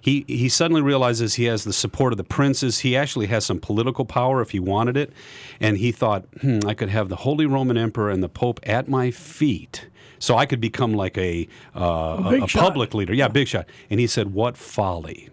he, 0.07 0.25
he 0.29 0.49
suddenly 0.49 0.83
realizes 0.83 1.35
he 1.35 1.47
has 1.47 1.65
the 1.65 1.73
support 1.73 2.13
of 2.13 2.17
the 2.17 2.23
princes. 2.23 2.79
He 2.79 2.97
actually 2.97 3.27
has 3.27 3.45
some 3.45 3.59
political 3.59 4.05
power 4.05 4.41
if 4.41 4.53
he 4.53 4.61
wanted 4.61 4.97
it. 4.97 5.13
And 5.59 5.79
he 5.79 5.91
thought, 5.91 6.27
hmm, 6.41 6.61
I 6.65 6.75
could 6.75 6.91
have 6.91 7.09
the 7.09 7.17
Holy 7.17 7.45
Roman 7.45 7.56
Emperor 7.57 8.11
and 8.11 8.23
the 8.23 8.29
Pope 8.29 8.61
at 8.65 8.89
my 8.89 9.11
feet. 9.11 9.89
So 10.19 10.37
I 10.37 10.47
could 10.47 10.61
become 10.61 10.95
like 10.95 11.19
a, 11.19 11.49
uh, 11.75 12.23
a, 12.25 12.43
a 12.43 12.47
public 12.47 12.95
leader. 12.95 13.15
Yeah, 13.15 13.29
big 13.29 13.49
shot. 13.49 13.69
And 13.91 14.01
he 14.01 14.07
said, 14.07 14.33
What 14.33 14.57
folly. 14.57 15.31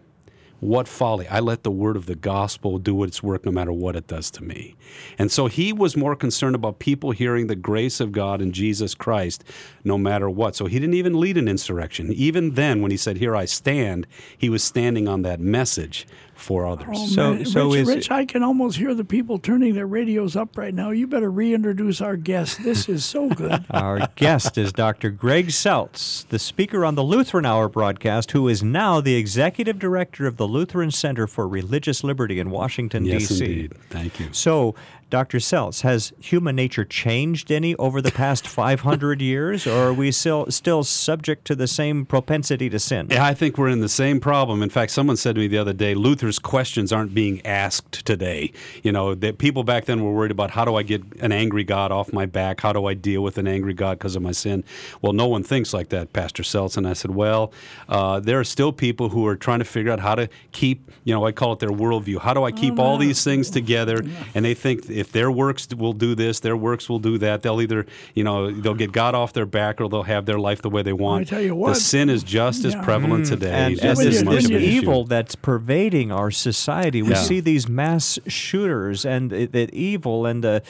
What 0.60 0.88
folly. 0.88 1.28
I 1.28 1.42
let 1.42 1.64
the 1.64 1.72
word 1.72 1.98
of 1.98 2.06
the 2.06 2.16
gospel 2.16 2.78
do 2.78 3.04
its 3.04 3.22
work 3.22 3.46
no 3.46 3.52
matter 3.52 3.74
what 3.74 3.98
it 3.98 4.08
does 4.08 4.32
to 4.32 4.44
me. 4.44 4.76
And 5.18 5.30
so 5.30 5.48
he 5.48 5.74
was 5.74 5.98
more 5.98 6.16
concerned 6.16 6.56
about 6.56 6.80
people 6.80 7.12
hearing 7.12 7.48
the 7.48 7.56
grace 7.56 8.00
of 8.00 8.14
God 8.14 8.42
in 8.42 8.54
Jesus 8.54 8.96
Christ 8.96 9.44
no 9.84 9.98
matter 9.98 10.30
what. 10.30 10.56
So 10.56 10.68
he 10.68 10.80
didn't 10.80 10.96
even 10.96 11.20
lead 11.20 11.38
an 11.38 11.50
insurrection. 11.50 12.14
Even 12.14 12.52
then, 12.52 12.82
when 12.82 12.92
he 12.92 12.98
said, 12.98 13.18
Here 13.18 13.36
I 13.36 13.44
stand, 13.44 14.08
he 14.38 14.50
was 14.50 14.64
standing 14.64 15.08
on 15.08 15.24
that 15.24 15.42
message 15.42 16.08
for 16.36 16.66
others. 16.66 16.88
Oh, 16.92 17.06
So- 17.08 17.34
man. 17.36 17.46
so 17.46 17.72
Rich, 17.72 17.82
is- 17.82 17.88
Rich, 17.88 18.12
I 18.12 18.26
can 18.26 18.44
almost 18.44 18.78
hear 18.78 18.94
the 18.94 19.06
people 19.06 19.38
turning 19.40 19.74
their 19.76 19.88
radios 19.88 20.36
up 20.36 20.58
right 20.58 20.74
now. 20.74 20.92
You 20.92 21.08
better 21.08 21.30
reintroduce 21.32 22.02
our 22.02 22.18
guest. 22.18 22.64
This 22.64 22.90
is 22.90 23.06
so 23.06 23.30
good. 23.30 23.64
Our 23.72 24.08
guest 24.16 24.58
is 24.58 24.74
Dr. 24.74 25.10
Greg 25.10 25.48
Seltz, 25.48 26.28
the 26.30 26.40
speaker 26.40 26.84
on 26.86 26.96
the 26.96 27.04
Lutheran 27.04 27.46
Hour 27.46 27.70
broadcast, 27.70 28.32
who 28.32 28.48
is 28.48 28.62
now 28.64 29.00
the 29.02 29.16
executive 29.16 29.80
director 29.80 30.26
of 30.28 30.38
the 30.38 30.48
Lutheran 30.48 30.92
Center 30.92 31.28
for 31.28 31.48
Religious 31.48 32.04
Liberty 32.04 32.40
in 32.40 32.50
Washington, 32.50 33.06
yes, 33.06 33.28
D.C. 33.28 33.46
indeed. 33.46 33.74
Thank 33.90 34.20
you. 34.20 34.28
So, 34.32 34.76
Dr. 35.10 35.38
Seltz, 35.38 35.82
has 35.82 36.12
human 36.20 36.56
nature 36.56 36.84
changed 36.84 37.52
any 37.52 37.76
over 37.76 38.02
the 38.02 38.10
past 38.12 38.48
500 38.48 39.22
years, 39.22 39.68
or 39.68 39.90
are 39.90 39.94
we 39.94 40.12
still 40.12 40.48
still 40.50 40.84
subject 40.84 41.46
to 41.46 41.56
the 41.56 41.68
same 41.68 42.04
propensity 42.06 42.68
to 42.72 42.80
sin? 42.80 43.08
Yeah, 43.12 43.24
I 43.24 43.36
think 43.36 43.58
we're 43.60 43.70
in 43.70 43.80
the 43.82 43.90
same 43.90 44.20
problem. 44.20 44.64
In 44.64 44.70
fact, 44.70 44.92
someone 44.92 45.16
said 45.18 45.36
to 45.36 45.42
me 45.42 45.48
the 45.48 45.60
other 45.60 45.74
day, 45.74 45.94
Luther's 46.24 46.40
questions 46.40 46.94
aren't 46.94 47.14
being 47.14 47.46
asked 47.46 48.06
today. 48.06 48.54
You 48.82 48.94
know, 48.94 49.14
that 49.14 49.40
people 49.40 49.66
back 49.66 49.84
then 49.86 50.02
were 50.02 50.14
worried 50.14 50.32
about 50.32 50.52
how 50.52 50.64
do 50.64 50.76
I 50.76 50.84
get 50.84 51.02
an 51.20 51.34
angry 51.34 51.66
God 51.66 51.92
off 51.92 52.14
my 52.14 52.26
back? 52.26 52.62
How 52.62 52.72
do 52.72 52.86
I 52.86 52.94
deal 52.94 53.22
with 53.22 53.38
an 53.38 53.46
angry 53.46 53.74
God 53.74 54.00
because 54.00 54.16
of 54.16 54.22
my 54.22 54.32
sin? 54.32 54.64
Well, 55.02 55.12
no 55.12 55.28
one 55.28 55.44
thinks 55.44 55.74
like 55.74 55.90
that, 55.90 56.14
Pastor 56.14 56.42
Seltz. 56.42 56.78
And 56.78 56.88
I 56.88 56.94
said, 56.94 57.12
well, 57.12 57.52
uh, 57.90 58.22
there 58.22 58.40
are 58.40 58.46
still 58.46 58.72
people 58.72 59.10
who 59.10 59.28
are 59.28 59.36
trying 59.36 59.60
to 59.60 59.66
figure 59.66 59.92
out 59.92 60.00
how 60.00 60.16
to 60.16 60.30
keep, 60.54 60.90
you 61.04 61.14
know, 61.14 61.26
I 61.26 61.34
call 61.34 61.52
it 61.52 61.60
their 61.60 61.72
worldview. 61.72 62.20
How 62.22 62.34
do 62.34 62.46
I 62.46 62.52
keep 62.54 62.80
all 62.80 62.98
these 62.98 63.22
things 63.22 63.50
together? 63.50 64.02
And 64.34 64.46
they 64.46 64.54
think 64.54 64.90
if 64.90 65.12
their 65.12 65.30
works 65.30 65.68
will 65.76 65.92
do 65.94 66.16
this, 66.16 66.40
their 66.40 66.56
works 66.56 66.88
will 66.88 67.00
do 67.00 67.18
that. 67.18 67.42
They'll 67.42 67.62
either, 67.62 67.86
you 68.14 68.24
know, 68.24 68.50
they'll 68.50 68.74
get 68.76 68.94
God 68.94 69.14
off 69.14 69.34
their 69.34 69.46
back 69.46 69.82
or 69.82 69.90
they'll 69.90 70.04
have 70.04 70.26
their 70.26 70.40
life 70.40 70.62
the 70.62 70.70
way 70.70 70.84
they 70.84 70.94
want. 70.94 71.28
tell 71.28 71.42
you 71.42 71.54
what. 71.56 71.74
the 71.74 71.80
sin 71.82 72.10
is 72.10 72.24
just 72.24 72.64
as 72.64 72.74
Yeah. 72.76 72.82
prevalent 72.84 73.26
today. 73.26 73.52
and, 73.52 73.76
just 73.76 73.84
and 73.86 73.98
when 73.98 74.06
this, 74.08 74.22
you- 74.22 74.30
this 74.30 74.44
when 74.50 74.52
you- 74.62 74.68
evil 74.68 75.04
that's 75.04 75.36
pervading 75.36 76.12
our 76.14 76.32
society, 76.32 77.02
we 77.02 77.10
Yeah. 77.10 77.16
see 77.24 77.40
these 77.42 77.68
mass 77.68 78.20
shooters 78.28 79.06
and 79.06 79.30
the, 79.32 79.46
the 79.48 79.70
evil 79.76 80.26
and 80.26 80.44
the, 80.44 80.62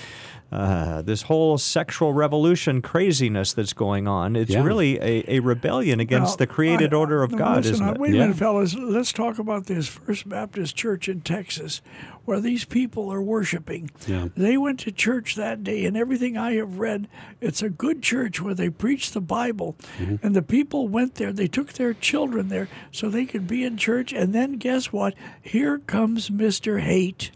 uh, 0.54 1.02
this 1.02 1.24
whole 1.24 1.58
sexual 1.58 2.14
revolution 2.14 2.82
craziness 2.82 3.54
that's 3.54 3.74
going 3.74 4.08
on. 4.08 4.36
It's 4.36 4.52
Yeah. 4.52 4.64
really 4.64 4.98
a, 5.00 5.24
a 5.28 5.40
rebellion 5.40 6.00
against 6.00 6.34
Now, 6.40 6.46
the 6.46 6.48
created 6.48 6.94
I- 6.94 6.98
order 6.98 7.24
of 7.24 7.36
God, 7.36 7.58
listen, 7.58 7.74
isn't 7.74 7.90
it? 7.90 7.98
Wait 8.00 8.14
a 8.14 8.18
Yeah. 8.18 8.22
minute, 8.24 8.38
fellas. 8.38 8.76
Let's 8.76 9.12
talk 9.12 9.40
about 9.40 9.66
this 9.66 9.88
First 9.88 10.30
Baptist 10.30 10.76
Church 10.76 11.10
in 11.10 11.22
Texas, 11.22 11.82
where 12.26 12.40
these 12.40 12.66
people 12.66 13.12
are 13.12 13.22
worshiping. 13.22 13.90
Yeah. 14.08 14.28
They 14.38 14.56
went 14.58 14.80
to 14.82 14.92
church 14.92 15.36
that 15.36 15.64
day, 15.64 15.86
and 15.86 15.98
everything 15.98 16.38
I 16.38 16.54
have 16.54 16.78
read, 16.80 17.08
it's 17.42 17.62
a 17.62 17.70
good 17.70 18.02
church 18.04 18.40
where 18.42 18.54
they 18.54 18.70
preach 18.70 19.12
the 19.12 19.22
Bible. 19.22 19.76
Mm-hmm. 20.00 20.16
And 20.26 20.36
the 20.36 20.42
people 20.44 20.88
went 20.88 21.16
there. 21.16 21.34
They 21.34 21.48
took 21.48 21.74
their 21.74 21.94
children 21.94 22.50
there 22.50 22.68
so 22.92 23.10
they 23.10 23.26
could 23.26 23.48
be 23.48 23.64
in 23.64 23.76
church. 23.78 24.14
And 24.14 24.34
then 24.34 24.54
guess 24.54 24.94
what? 24.94 25.16
Here 25.42 25.80
comes 25.80 26.30
Mr. 26.30 26.80
Hate. 26.82 27.32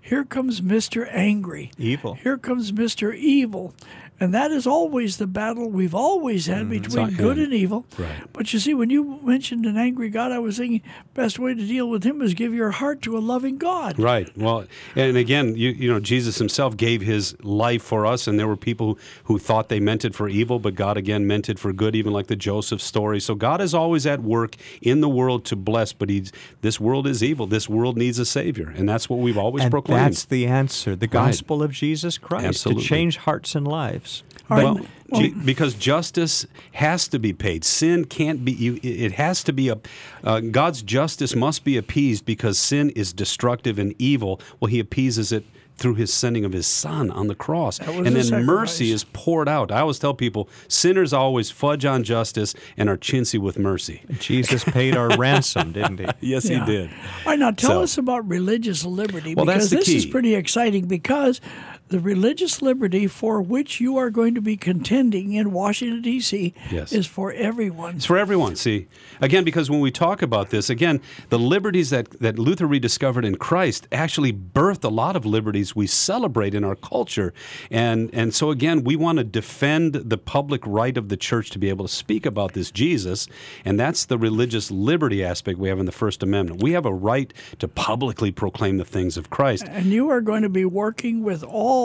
Here 0.00 0.24
comes 0.24 0.60
Mr. 0.60 1.08
Angry. 1.10 1.70
Evil. 1.78 2.14
Here 2.14 2.38
comes 2.38 2.72
Mr. 2.72 3.14
Evil. 3.14 3.74
And 4.20 4.34
that 4.34 4.50
is 4.50 4.66
always 4.66 5.16
the 5.16 5.26
battle 5.26 5.70
we've 5.70 5.94
always 5.94 6.44
had 6.46 6.66
mm, 6.66 6.70
between 6.70 7.10
good 7.16 7.38
him. 7.38 7.44
and 7.44 7.54
evil. 7.54 7.86
Right. 7.98 8.22
But 8.34 8.52
you 8.52 8.58
see, 8.58 8.74
when 8.74 8.90
you 8.90 9.18
mentioned 9.22 9.64
an 9.64 9.78
angry 9.78 10.10
God, 10.10 10.30
I 10.30 10.38
was 10.38 10.58
thinking 10.58 10.82
the 11.14 11.20
best 11.22 11.38
way 11.38 11.54
to 11.54 11.66
deal 11.66 11.88
with 11.88 12.04
him 12.04 12.20
is 12.20 12.34
give 12.34 12.52
your 12.52 12.70
heart 12.70 13.00
to 13.02 13.16
a 13.16 13.20
loving 13.20 13.56
God. 13.56 13.98
Right. 13.98 14.30
Well, 14.36 14.66
and 14.94 15.16
again, 15.16 15.56
you 15.56 15.70
you 15.70 15.90
know, 15.90 16.00
Jesus 16.00 16.36
himself 16.36 16.76
gave 16.76 17.00
his 17.00 17.34
life 17.42 17.82
for 17.82 18.04
us, 18.04 18.26
and 18.26 18.38
there 18.38 18.46
were 18.46 18.56
people 18.58 18.94
who, 18.94 18.98
who 19.24 19.38
thought 19.38 19.70
they 19.70 19.80
meant 19.80 20.04
it 20.04 20.14
for 20.14 20.28
evil, 20.28 20.58
but 20.58 20.74
God 20.74 20.98
again 20.98 21.26
meant 21.26 21.48
it 21.48 21.58
for 21.58 21.72
good, 21.72 21.96
even 21.96 22.12
like 22.12 22.26
the 22.26 22.36
Joseph 22.36 22.82
story. 22.82 23.20
So 23.20 23.34
God 23.34 23.62
is 23.62 23.72
always 23.72 24.06
at 24.06 24.20
work 24.20 24.56
in 24.82 25.00
the 25.00 25.08
world 25.08 25.46
to 25.46 25.56
bless, 25.56 25.94
but 25.94 26.10
he's 26.10 26.30
this 26.60 26.78
world 26.78 27.06
is 27.06 27.22
evil. 27.22 27.46
This 27.46 27.70
world 27.70 27.96
needs 27.96 28.18
a 28.18 28.26
savior, 28.26 28.68
and 28.76 28.86
that's 28.86 29.08
what 29.08 29.20
we've 29.20 29.38
always 29.38 29.62
And 29.62 29.70
proclaimed. 29.70 30.04
that's 30.12 30.24
the 30.26 30.46
answer, 30.46 30.94
the 30.94 31.06
gospel 31.06 31.62
of 31.62 31.72
Jesus 31.72 32.18
Christ, 32.18 32.44
Absolutely. 32.44 32.82
to 32.82 32.88
change 32.88 33.16
hearts 33.16 33.54
and 33.54 33.66
lives. 33.66 34.09
Well, 34.50 34.80
G- 35.14 35.34
because 35.44 35.74
justice 35.74 36.46
has 36.72 37.08
to 37.08 37.18
be 37.18 37.32
paid. 37.32 37.64
Sin 37.64 38.04
can't 38.04 38.44
be. 38.44 38.52
You, 38.52 38.78
it 38.82 39.12
has 39.12 39.42
to 39.44 39.52
be 39.52 39.68
a. 39.68 39.78
Uh, 40.22 40.40
God's 40.40 40.82
justice 40.82 41.34
must 41.34 41.64
be 41.64 41.76
appeased 41.76 42.24
because 42.24 42.58
sin 42.58 42.90
is 42.90 43.12
destructive 43.12 43.78
and 43.78 43.94
evil. 43.98 44.40
Well, 44.60 44.68
He 44.68 44.78
appeases 44.78 45.32
it 45.32 45.44
through 45.76 45.94
His 45.94 46.12
sending 46.12 46.44
of 46.44 46.52
His 46.52 46.66
Son 46.66 47.10
on 47.10 47.26
the 47.26 47.34
cross, 47.34 47.80
and 47.80 48.06
a 48.06 48.10
then 48.22 48.44
mercy 48.44 48.92
is 48.92 49.02
poured 49.14 49.48
out. 49.48 49.72
I 49.72 49.80
always 49.80 49.98
tell 49.98 50.12
people, 50.14 50.48
sinners 50.68 51.12
always 51.14 51.50
fudge 51.50 51.84
on 51.86 52.04
justice 52.04 52.54
and 52.76 52.88
are 52.90 52.98
chintzy 52.98 53.38
with 53.40 53.58
mercy. 53.58 54.02
Jesus 54.20 54.62
paid 54.62 54.94
our 54.94 55.08
ransom, 55.16 55.72
didn't 55.72 55.98
he? 55.98 56.06
Yes, 56.20 56.48
Yeah. 56.48 56.66
He 56.66 56.70
did. 56.70 56.90
All 56.90 57.32
right, 57.32 57.38
now 57.38 57.50
tell 57.50 57.70
So- 57.70 57.82
us 57.82 57.98
about 57.98 58.28
religious 58.28 58.84
liberty 58.84 59.34
Well, 59.34 59.46
because 59.46 59.70
that's 59.70 59.86
the 59.86 59.92
this 59.92 60.04
is 60.04 60.06
pretty 60.06 60.34
exciting 60.34 60.86
because 60.86 61.40
the 61.90 61.98
religious 61.98 62.62
liberty 62.62 63.08
for 63.08 63.42
which 63.42 63.80
you 63.80 63.96
are 63.96 64.10
going 64.10 64.34
to 64.36 64.40
be 64.40 64.56
contending 64.56 65.32
in 65.32 65.52
Washington 65.52 66.00
D.C. 66.00 66.54
Yes. 66.70 66.92
is 66.92 67.06
for 67.06 67.32
everyone. 67.32 67.96
It's 67.96 68.06
for 68.06 68.16
everyone. 68.16 68.54
See, 68.54 68.86
again, 69.20 69.42
because 69.42 69.68
when 69.68 69.80
we 69.80 69.90
talk 69.90 70.22
about 70.22 70.50
this, 70.50 70.70
again, 70.70 71.00
the 71.30 71.38
liberties 71.38 71.90
that, 71.90 72.08
that 72.20 72.38
Luther 72.38 72.66
rediscovered 72.66 73.24
in 73.24 73.36
Christ 73.36 73.88
actually 73.90 74.32
birthed 74.32 74.84
a 74.84 74.88
lot 74.88 75.16
of 75.16 75.26
liberties 75.26 75.74
we 75.74 75.88
celebrate 75.88 76.54
in 76.54 76.62
our 76.62 76.76
culture. 76.76 77.34
And, 77.72 78.08
and 78.12 78.32
so, 78.32 78.52
again, 78.52 78.84
we 78.84 78.94
want 78.94 79.18
to 79.18 79.24
defend 79.24 79.94
the 79.94 80.18
public 80.18 80.64
right 80.64 80.96
of 80.96 81.08
the 81.08 81.16
church 81.16 81.50
to 81.50 81.58
be 81.58 81.68
able 81.70 81.86
to 81.86 81.92
speak 81.92 82.24
about 82.24 82.52
this 82.52 82.70
Jesus. 82.70 83.26
And 83.64 83.80
that's 83.80 84.04
the 84.04 84.16
religious 84.16 84.70
liberty 84.70 85.24
aspect 85.24 85.58
we 85.58 85.68
have 85.68 85.80
in 85.80 85.86
the 85.86 85.92
First 85.92 86.22
Amendment. 86.22 86.62
We 86.62 86.70
have 86.72 86.86
a 86.86 86.94
right 86.94 87.34
to 87.58 87.66
publicly 87.66 88.30
proclaim 88.30 88.76
the 88.76 88.84
things 88.84 89.16
of 89.16 89.28
Christ. 89.28 89.64
And 89.66 89.86
you 89.86 90.08
are 90.08 90.20
going 90.20 90.42
to 90.42 90.48
be 90.48 90.64
working 90.64 91.24
with 91.24 91.42
all 91.42 91.79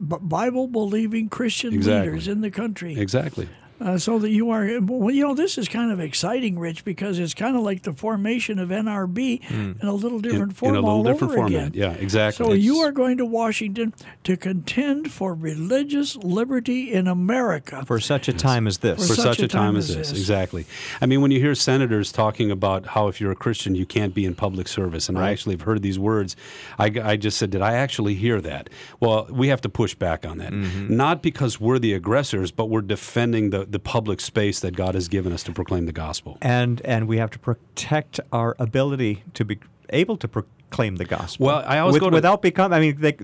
Bible 0.00 0.66
believing 0.68 1.28
Christian 1.28 1.72
Exactly. 1.74 2.10
leaders 2.10 2.28
in 2.28 2.40
the 2.40 2.50
country. 2.50 2.98
Exactly. 2.98 3.48
Uh, 3.80 3.96
so 3.98 4.18
that 4.18 4.30
you 4.30 4.50
are, 4.50 4.80
well, 4.80 5.10
you 5.14 5.22
know, 5.22 5.34
this 5.34 5.56
is 5.58 5.68
kind 5.68 5.92
of 5.92 6.00
exciting, 6.00 6.58
Rich, 6.58 6.84
because 6.84 7.18
it's 7.18 7.34
kind 7.34 7.56
of 7.56 7.62
like 7.62 7.82
the 7.82 7.92
formation 7.92 8.58
of 8.58 8.70
NRB 8.70 9.48
in 9.50 9.78
a 9.82 9.92
little 9.92 10.18
different. 10.18 10.50
In- 10.50 10.54
form 10.56 10.70
in 10.70 10.76
a 10.76 10.80
little 10.80 10.96
all 10.98 11.02
different 11.04 11.32
over 11.32 11.34
format. 11.34 11.68
again. 11.68 11.70
Yeah, 11.74 11.92
exactly. 11.92 12.44
So 12.46 12.52
you 12.52 12.78
are 12.78 12.92
going 12.92 13.18
to 13.18 13.24
Washington 13.24 13.94
to 14.24 14.36
contend 14.36 15.12
for 15.12 15.34
religious 15.34 16.16
liberty 16.16 16.92
in 16.92 17.06
America. 17.06 17.84
For 17.86 18.00
such 18.00 18.28
a 18.28 18.32
time 18.32 18.66
as 18.66 18.78
this. 18.78 19.08
for 19.08 19.14
such, 19.14 19.38
a 19.40 19.48
time, 19.48 19.76
as 19.76 19.94
this. 19.94 20.10
Exactly. 20.10 20.66
I 21.00 21.06
mean, 21.06 21.20
when 21.20 21.30
you 21.30 21.38
hear 21.40 21.54
senators 21.54 22.10
talking 22.12 22.50
about 22.50 22.86
how 22.86 23.08
if 23.08 23.20
you're 23.20 23.32
a 23.32 23.36
Christian, 23.36 23.74
you 23.74 23.86
can't 23.86 24.14
be 24.14 24.24
in 24.24 24.34
public 24.34 24.68
service, 24.68 25.08
and 25.08 25.18
I 25.18 25.30
actually 25.30 25.54
have 25.54 25.62
heard 25.62 25.82
these 25.82 25.98
words, 25.98 26.34
I, 26.78 26.86
I 27.02 27.16
just 27.16 27.38
said, 27.38 27.50
did 27.50 27.62
I 27.62 27.74
actually 27.74 28.14
hear 28.14 28.40
that? 28.40 28.70
Well, 29.00 29.26
we 29.30 29.48
have 29.48 29.60
to 29.62 29.68
push 29.68 29.94
back 29.94 30.26
on 30.26 30.38
that. 30.38 30.52
Not 30.52 31.22
because 31.22 31.60
we're 31.60 31.78
the 31.78 31.92
aggressors, 31.92 32.50
but 32.50 32.66
we're 32.66 32.80
defending 32.82 33.50
the, 33.50 33.64
the 33.70 33.78
public 33.78 34.20
space 34.20 34.60
that 34.60 34.74
God 34.74 34.94
has 34.94 35.08
given 35.08 35.32
us 35.32 35.42
to 35.44 35.52
proclaim 35.52 35.86
the 35.86 35.92
gospel. 35.92 36.38
and 36.40 36.80
and 36.84 37.06
we 37.06 37.18
have 37.18 37.30
to 37.30 37.38
protect 37.38 38.20
our 38.32 38.56
ability 38.58 39.22
to 39.34 39.44
be 39.44 39.58
able 39.90 40.16
to 40.16 40.28
proclaim 40.68 40.96
the 40.96 41.04
gospel. 41.04 41.46
Well, 41.46 41.64
I 41.66 41.78
always 41.78 41.94
With- 41.94 42.02
go 42.02 42.10
to- 42.10 42.14
without 42.14 42.42
become. 42.42 42.72
I 42.72 42.80
mean, 42.80 42.96
they, 43.00 43.16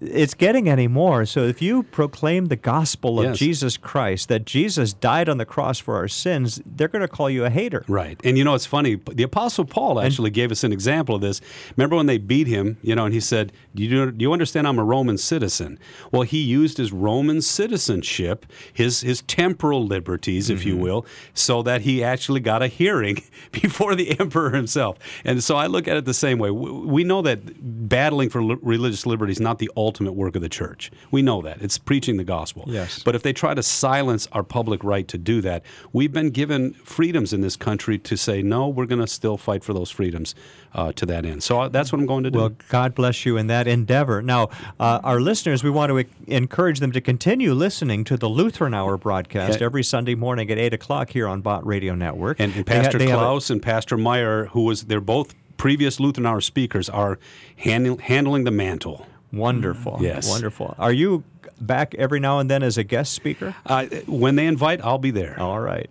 it's 0.00 0.34
getting 0.34 0.68
any 0.68 0.88
more. 0.88 1.26
So 1.26 1.42
if 1.42 1.60
you 1.60 1.82
proclaim 1.82 2.46
the 2.46 2.56
gospel 2.56 3.18
of 3.20 3.26
Yes. 3.26 3.38
Jesus 3.38 3.76
Christ, 3.76 4.28
that 4.28 4.44
Jesus 4.44 4.92
died 4.92 5.28
on 5.28 5.38
the 5.38 5.44
cross 5.44 5.78
for 5.78 5.96
our 5.96 6.08
sins, 6.08 6.60
they're 6.64 6.88
going 6.88 7.02
to 7.02 7.08
call 7.08 7.28
you 7.28 7.44
a 7.44 7.50
hater. 7.50 7.84
Right. 7.88 8.20
And 8.24 8.38
you 8.38 8.44
know, 8.44 8.54
it's 8.54 8.66
funny. 8.66 8.94
The 9.12 9.24
Apostle 9.24 9.64
Paul 9.64 10.00
actually 10.00 10.30
gave 10.30 10.52
us 10.52 10.64
an 10.64 10.72
example 10.72 11.16
of 11.16 11.20
this. 11.20 11.40
Remember 11.76 11.96
when 11.96 12.06
they 12.06 12.18
beat 12.18 12.46
him, 12.46 12.78
you 12.82 12.94
know, 12.94 13.04
and 13.04 13.14
he 13.14 13.20
said, 13.20 13.52
do 13.74 13.82
you, 13.82 14.10
do 14.12 14.22
you 14.22 14.32
understand 14.32 14.68
I'm 14.68 14.78
a 14.78 14.84
Roman 14.84 15.18
citizen? 15.18 15.78
Well, 16.12 16.22
he 16.22 16.38
used 16.38 16.78
his 16.78 16.92
Roman 16.92 17.42
citizenship, 17.42 18.46
his, 18.72 19.00
his 19.00 19.22
temporal 19.22 19.84
liberties, 19.84 20.50
if 20.50 20.64
you 20.64 20.74
mm-hmm. 20.74 20.82
will, 20.82 21.06
so 21.34 21.62
that 21.62 21.82
he 21.82 22.02
actually 22.02 22.40
got 22.40 22.62
a 22.62 22.68
hearing 22.68 23.22
before 23.52 23.94
the 23.94 24.18
emperor 24.20 24.50
himself. 24.50 24.98
And 25.24 25.42
so 25.42 25.56
I 25.56 25.66
look 25.66 25.88
at 25.88 25.96
it 25.96 26.04
the 26.04 26.14
same 26.14 26.38
way. 26.38 26.50
We 26.50 26.75
we 26.76 27.04
know 27.04 27.22
that 27.22 27.88
battling 27.88 28.28
for 28.30 28.42
li- 28.42 28.56
religious 28.62 29.06
liberty 29.06 29.32
is 29.32 29.40
not 29.40 29.58
the 29.58 29.70
ultimate 29.76 30.12
work 30.12 30.36
of 30.36 30.42
the 30.42 30.48
church. 30.48 30.90
We 31.10 31.22
know 31.22 31.42
that. 31.42 31.62
It's 31.62 31.78
preaching 31.78 32.16
the 32.16 32.24
gospel. 32.24 32.64
Yes. 32.66 33.02
But 33.02 33.14
if 33.14 33.22
they 33.22 33.32
try 33.32 33.54
to 33.54 33.62
silence 33.62 34.28
our 34.32 34.42
public 34.42 34.82
right 34.84 35.06
to 35.08 35.18
do 35.18 35.40
that, 35.42 35.62
we've 35.92 36.12
been 36.12 36.30
given 36.30 36.72
freedoms 36.74 37.32
in 37.32 37.40
this 37.40 37.56
country 37.56 37.98
to 37.98 38.16
say, 38.16 38.42
no, 38.42 38.68
we're 38.68 38.86
going 38.86 39.00
to 39.00 39.06
still 39.06 39.36
fight 39.36 39.64
for 39.64 39.72
those 39.72 39.90
freedoms 39.90 40.34
uh, 40.74 40.92
to 40.92 41.06
that 41.06 41.24
end. 41.24 41.42
So 41.42 41.60
uh, 41.62 41.68
that's 41.68 41.92
what 41.92 42.00
I'm 42.00 42.06
going 42.06 42.24
to 42.24 42.30
do. 42.30 42.38
Well, 42.38 42.52
God 42.68 42.94
bless 42.94 43.24
you 43.24 43.36
in 43.36 43.46
that 43.46 43.66
endeavor. 43.66 44.20
Now, 44.22 44.50
uh, 44.78 45.00
our 45.02 45.20
listeners, 45.20 45.64
we 45.64 45.70
want 45.70 45.90
to 45.90 46.04
encourage 46.26 46.80
them 46.80 46.92
to 46.92 47.00
continue 47.00 47.52
listening 47.54 48.04
to 48.04 48.16
the 48.16 48.28
Lutheran 48.28 48.74
Hour 48.74 48.96
broadcast 48.96 49.62
every 49.62 49.82
Sunday 49.84 50.14
morning 50.14 50.50
at 50.50 50.58
8 50.58 50.74
o'clock 50.74 51.10
here 51.10 51.26
on 51.28 51.40
Bott 51.40 51.66
Radio 51.66 51.94
Network. 51.94 52.40
and, 52.40 52.54
and 52.54 52.66
They 52.66 52.76
ha- 52.76 52.82
Pastor 52.82 52.98
they 52.98 53.08
have 53.08 53.18
a- 53.18 53.22
Klaus 53.22 53.50
and 53.50 53.62
Pastor 53.62 53.96
Meyer, 53.96 54.46
who 54.46 54.62
was, 54.64 54.84
they're 54.84 55.00
both 55.00 55.34
previous 55.56 56.00
Lutheran 56.00 56.26
Hour 56.26 56.40
speakers, 56.40 56.88
are 56.88 57.18
handling 57.56 57.98
handling 57.98 58.44
the 58.44 58.50
mantle. 58.50 59.06
Wonderful. 59.32 59.98
Yes. 60.00 60.28
Wonderful. 60.28 60.74
Are 60.78 60.92
you 60.92 61.24
back 61.60 61.94
every 61.96 62.20
now 62.20 62.38
and 62.38 62.50
then 62.50 62.62
as 62.62 62.78
a 62.78 62.84
guest 62.84 63.12
speaker? 63.12 63.54
Uh, 63.64 63.86
when 64.06 64.36
they 64.36 64.46
invite, 64.46 64.80
I'll 64.82 64.98
be 64.98 65.10
there. 65.10 65.38
All 65.40 65.60
right. 65.60 65.90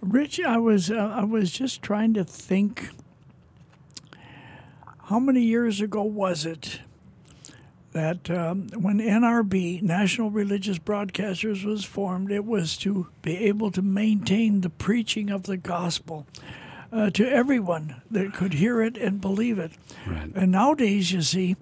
Rich, 0.00 0.40
I 0.40 0.58
was 0.58 0.90
uh, 0.90 0.94
I 0.94 1.24
was 1.24 1.52
just 1.52 1.82
trying 1.82 2.14
to 2.14 2.24
think. 2.24 2.90
How 5.06 5.18
many 5.18 5.42
years 5.42 5.80
ago 5.80 6.02
was 6.02 6.46
it 6.46 6.80
that 7.92 8.30
um, 8.30 8.68
when 8.68 8.98
NRB 8.98 9.82
National 9.82 10.30
Religious 10.30 10.78
Broadcasters 10.78 11.64
was 11.64 11.84
formed, 11.84 12.32
it 12.32 12.44
was 12.44 12.76
to 12.78 13.08
be 13.20 13.36
able 13.46 13.70
to 13.72 13.82
maintain 13.82 14.62
the 14.62 14.70
preaching 14.70 15.30
of 15.30 15.42
the 15.42 15.58
gospel 15.58 16.26
uh, 16.92 17.10
to 17.10 17.28
everyone 17.28 18.02
that 18.10 18.34
could 18.34 18.54
hear 18.54 18.82
it 18.82 18.96
and 18.96 19.20
believe 19.20 19.58
it. 19.58 19.72
Right. 20.06 20.30
And 20.34 20.52
nowadays, 20.52 21.12
you 21.12 21.22
see, 21.22 21.56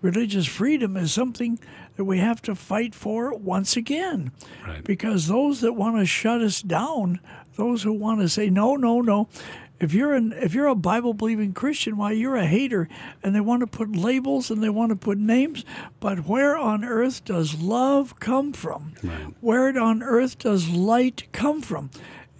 religious 0.00 0.46
freedom 0.46 0.96
is 0.96 1.12
something 1.12 1.58
that 1.96 2.04
we 2.04 2.18
have 2.18 2.40
to 2.42 2.54
fight 2.54 2.94
for 2.94 3.34
once 3.34 3.76
again. 3.76 4.30
Right. 4.66 4.84
Because 4.84 5.26
those 5.26 5.60
that 5.62 5.72
want 5.72 5.96
to 5.98 6.06
shut 6.06 6.40
us 6.40 6.62
down, 6.62 7.18
those 7.56 7.82
who 7.82 7.92
want 7.92 8.20
to 8.20 8.28
say, 8.28 8.50
no, 8.50 8.76
no, 8.76 9.00
no, 9.00 9.28
if 9.80 9.92
you're 9.92 10.14
an 10.14 10.32
if 10.36 10.54
you're 10.54 10.66
a 10.66 10.74
Bible 10.74 11.14
believing 11.14 11.52
Christian, 11.52 11.96
why 11.96 12.12
you're 12.12 12.36
a 12.36 12.46
hater, 12.46 12.88
and 13.22 13.34
they 13.34 13.40
want 13.40 13.60
to 13.60 13.66
put 13.66 13.94
labels 13.94 14.50
and 14.50 14.62
they 14.62 14.68
want 14.68 14.90
to 14.90 14.96
put 14.96 15.18
names, 15.18 15.64
but 16.00 16.26
where 16.26 16.56
on 16.56 16.84
earth 16.84 17.24
does 17.24 17.60
love 17.60 18.18
come 18.18 18.52
from? 18.52 18.94
Where 19.40 19.78
on 19.78 20.02
earth 20.02 20.38
does 20.38 20.68
light 20.68 21.28
come 21.32 21.60
from? 21.62 21.90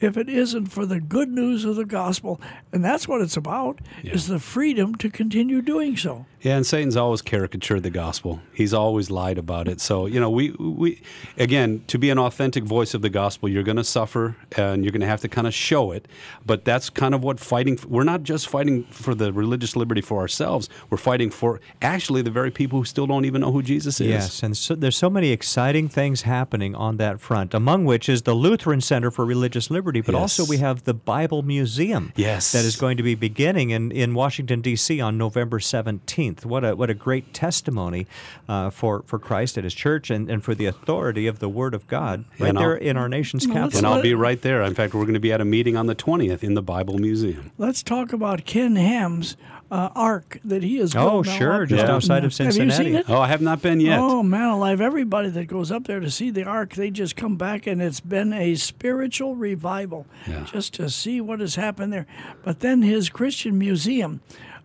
If 0.00 0.16
it 0.16 0.28
isn't 0.28 0.66
for 0.66 0.86
the 0.86 1.00
good 1.00 1.30
news 1.30 1.64
of 1.64 1.76
the 1.76 1.84
gospel, 1.84 2.40
and 2.72 2.84
that's 2.84 3.08
what 3.08 3.20
it's 3.20 3.36
about, 3.36 3.80
is 4.02 4.28
the 4.28 4.38
freedom 4.38 4.94
to 4.96 5.10
continue 5.10 5.60
doing 5.60 5.96
so. 5.96 6.26
Yeah, 6.40 6.56
and 6.56 6.64
Satan's 6.64 6.96
always 6.96 7.20
caricatured 7.20 7.82
the 7.82 7.90
gospel. 7.90 8.40
He's 8.52 8.72
always 8.72 9.10
lied 9.10 9.38
about 9.38 9.66
it. 9.66 9.80
So 9.80 10.06
you 10.06 10.20
know, 10.20 10.30
we 10.30 10.50
we 10.52 11.02
again 11.36 11.82
to 11.88 11.98
be 11.98 12.10
an 12.10 12.18
authentic 12.18 12.62
voice 12.64 12.94
of 12.94 13.02
the 13.02 13.10
gospel, 13.10 13.48
you're 13.48 13.64
going 13.64 13.76
to 13.76 13.84
suffer, 13.84 14.36
and 14.56 14.84
you're 14.84 14.92
going 14.92 15.00
to 15.00 15.06
have 15.06 15.20
to 15.22 15.28
kind 15.28 15.48
of 15.48 15.54
show 15.54 15.90
it. 15.90 16.06
But 16.46 16.64
that's 16.64 16.90
kind 16.90 17.14
of 17.14 17.24
what 17.24 17.40
fighting. 17.40 17.78
We're 17.88 18.04
not 18.04 18.22
just 18.22 18.48
fighting 18.48 18.84
for 18.84 19.16
the 19.16 19.32
religious 19.32 19.74
liberty 19.74 20.00
for 20.00 20.20
ourselves. 20.20 20.68
We're 20.90 20.98
fighting 20.98 21.30
for 21.30 21.60
actually 21.82 22.22
the 22.22 22.30
very 22.30 22.52
people 22.52 22.78
who 22.78 22.84
still 22.84 23.08
don't 23.08 23.24
even 23.24 23.40
know 23.40 23.50
who 23.50 23.62
Jesus 23.62 24.00
is. 24.00 24.08
Yes, 24.08 24.42
and 24.42 24.56
so 24.56 24.76
there's 24.76 24.96
so 24.96 25.10
many 25.10 25.30
exciting 25.30 25.88
things 25.88 26.22
happening 26.22 26.76
on 26.76 26.98
that 26.98 27.20
front, 27.20 27.52
among 27.52 27.84
which 27.84 28.08
is 28.08 28.22
the 28.22 28.34
Lutheran 28.34 28.80
Center 28.80 29.10
for 29.10 29.24
Religious 29.24 29.70
Liberty, 29.72 29.87
but 30.00 30.14
also 30.14 30.44
we 30.44 30.58
have 30.58 30.84
the 30.84 30.94
Bible 30.94 31.42
Museum. 31.42 32.12
Yes. 32.16 32.52
That 32.52 32.64
is 32.64 32.76
going 32.76 32.96
to 32.96 33.02
be 33.02 33.14
beginning 33.14 33.70
in, 33.70 33.90
in 33.90 34.14
Washington, 34.14 34.60
D.C. 34.60 35.00
on 35.00 35.16
November 35.18 35.58
17th. 35.58 36.44
What 36.44 36.64
a, 36.64 36.76
what 36.76 36.90
a 36.90 36.94
great 36.94 37.32
testimony 37.34 38.06
uh, 38.48 38.70
for, 38.70 39.02
for 39.06 39.18
Christ 39.18 39.56
at 39.58 39.64
his 39.64 39.74
church 39.74 40.10
and, 40.10 40.30
and 40.30 40.44
for 40.44 40.54
the 40.54 40.66
authority 40.66 41.26
of 41.26 41.38
the 41.38 41.48
Word 41.48 41.74
of 41.74 41.86
God 41.86 42.24
right 42.38 42.48
And 42.50 42.58
I'll- 42.58 42.64
there 42.64 42.76
in 42.76 42.96
our 42.96 43.08
nation's 43.08 43.46
Well, 43.46 43.56
capital. 43.56 43.78
And 43.78 43.86
I'll 43.86 44.02
be 44.02 44.14
right 44.14 44.40
there. 44.42 44.62
In 44.62 44.74
fact, 44.74 44.94
we're 44.94 45.02
going 45.02 45.14
to 45.14 45.20
be 45.20 45.32
at 45.32 45.40
a 45.40 45.44
meeting 45.44 45.76
on 45.76 45.86
the 45.86 45.94
20th 45.94 46.42
in 46.42 46.54
the 46.54 46.62
Bible 46.62 46.98
Museum. 46.98 47.50
Let's 47.58 47.82
talk 47.82 48.12
about 48.12 48.44
Ken 48.44 48.76
Ham's 48.76 49.36
uh, 49.70 49.90
ark 49.94 50.38
that 50.44 50.62
he 50.62 50.78
has 50.78 50.94
Oh, 50.96 51.22
sure, 51.22 51.66
just 51.66 51.84
there. 51.86 51.94
outside 51.94 52.24
of 52.24 52.32
Have 52.38 52.46
you 52.46 52.52
Cincinnati. 52.70 52.84
seen 52.84 52.94
it? 52.96 53.10
Oh, 53.10 53.18
I 53.20 53.28
have 53.28 53.42
not 53.42 53.60
been 53.60 53.80
yet. 53.80 53.98
Oh 54.00 54.22
man 54.22 54.48
alive! 54.48 54.80
Everybody 54.80 55.28
that 55.30 55.44
goes 55.44 55.70
up 55.70 55.84
there 55.86 56.00
to 56.00 56.10
see 56.10 56.30
the 56.30 56.44
ark, 56.44 56.74
they 56.74 56.90
just 56.90 57.16
come 57.16 57.36
back, 57.36 57.66
and 57.66 57.82
it's 57.82 58.00
been 58.00 58.32
a 58.32 58.54
spiritual 58.54 59.36
revival, 59.36 60.06
Yeah. 60.26 60.44
just 60.44 60.72
to 60.74 60.88
see 60.88 61.20
what 61.20 61.40
has 61.40 61.56
happened 61.56 61.92
there. 61.92 62.06
But 62.42 62.60
then 62.60 62.82
his 62.82 63.10
Christian 63.10 63.58
museum, 63.58 64.20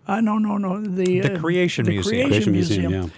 uh, 0.08 0.22
no, 0.22 0.38
no, 0.38 0.58
no, 0.58 0.80
the 0.82 1.20
The 1.20 1.34
uh, 1.36 1.40
Creation 1.40 1.86
the 1.86 1.92
Museum. 1.92 2.30
Creation, 2.30 2.30
Creation 2.30 2.52
Museum. 2.54 2.92
Museum, 2.92 3.12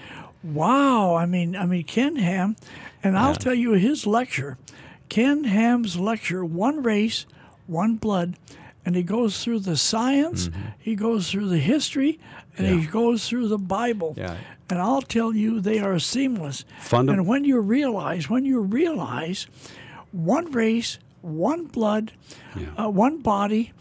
Wow! 0.43 1.15
I 1.15 1.25
mean, 1.25 1.55
I 1.55 1.65
mean 1.65 1.83
Ken 1.83 2.17
Ham, 2.17 2.55
and 3.03 3.17
I'll 3.17 3.35
tell 3.35 3.53
you 3.55 3.71
his 3.73 4.05
lecture, 4.05 4.57
Ken 5.09 5.43
Ham's 5.45 5.97
lecture, 5.97 6.45
one 6.45 6.83
race, 6.83 7.25
one 7.67 7.95
blood, 7.95 8.35
and 8.85 8.95
he 8.95 9.03
goes 9.03 9.43
through 9.43 9.59
the 9.59 9.75
science, 9.77 10.49
he 10.77 10.95
goes 10.95 11.29
through 11.31 11.49
the 11.49 11.57
history, 11.57 12.19
and 12.57 12.67
he 12.67 12.73
Mm-hmm. 12.73 12.91
Goes 12.91 13.27
through 13.27 13.47
the 13.49 13.57
Bible. 13.57 14.13
Yeah. 14.17 14.37
And 14.69 14.79
I'll 14.79 15.01
tell 15.01 15.35
you, 15.35 15.59
they 15.59 15.79
are 15.79 15.99
seamless. 15.99 16.65
Funda- 16.79 17.13
and 17.13 17.27
when 17.27 17.43
you 17.45 17.59
realize, 17.59 18.29
when 18.29 18.45
you 18.45 18.61
realize, 18.61 19.47
one 20.11 20.51
race, 20.51 20.97
one 21.21 21.65
blood, 21.65 22.13
uh, 22.77 22.89
one 22.89 23.19
body 23.21 23.73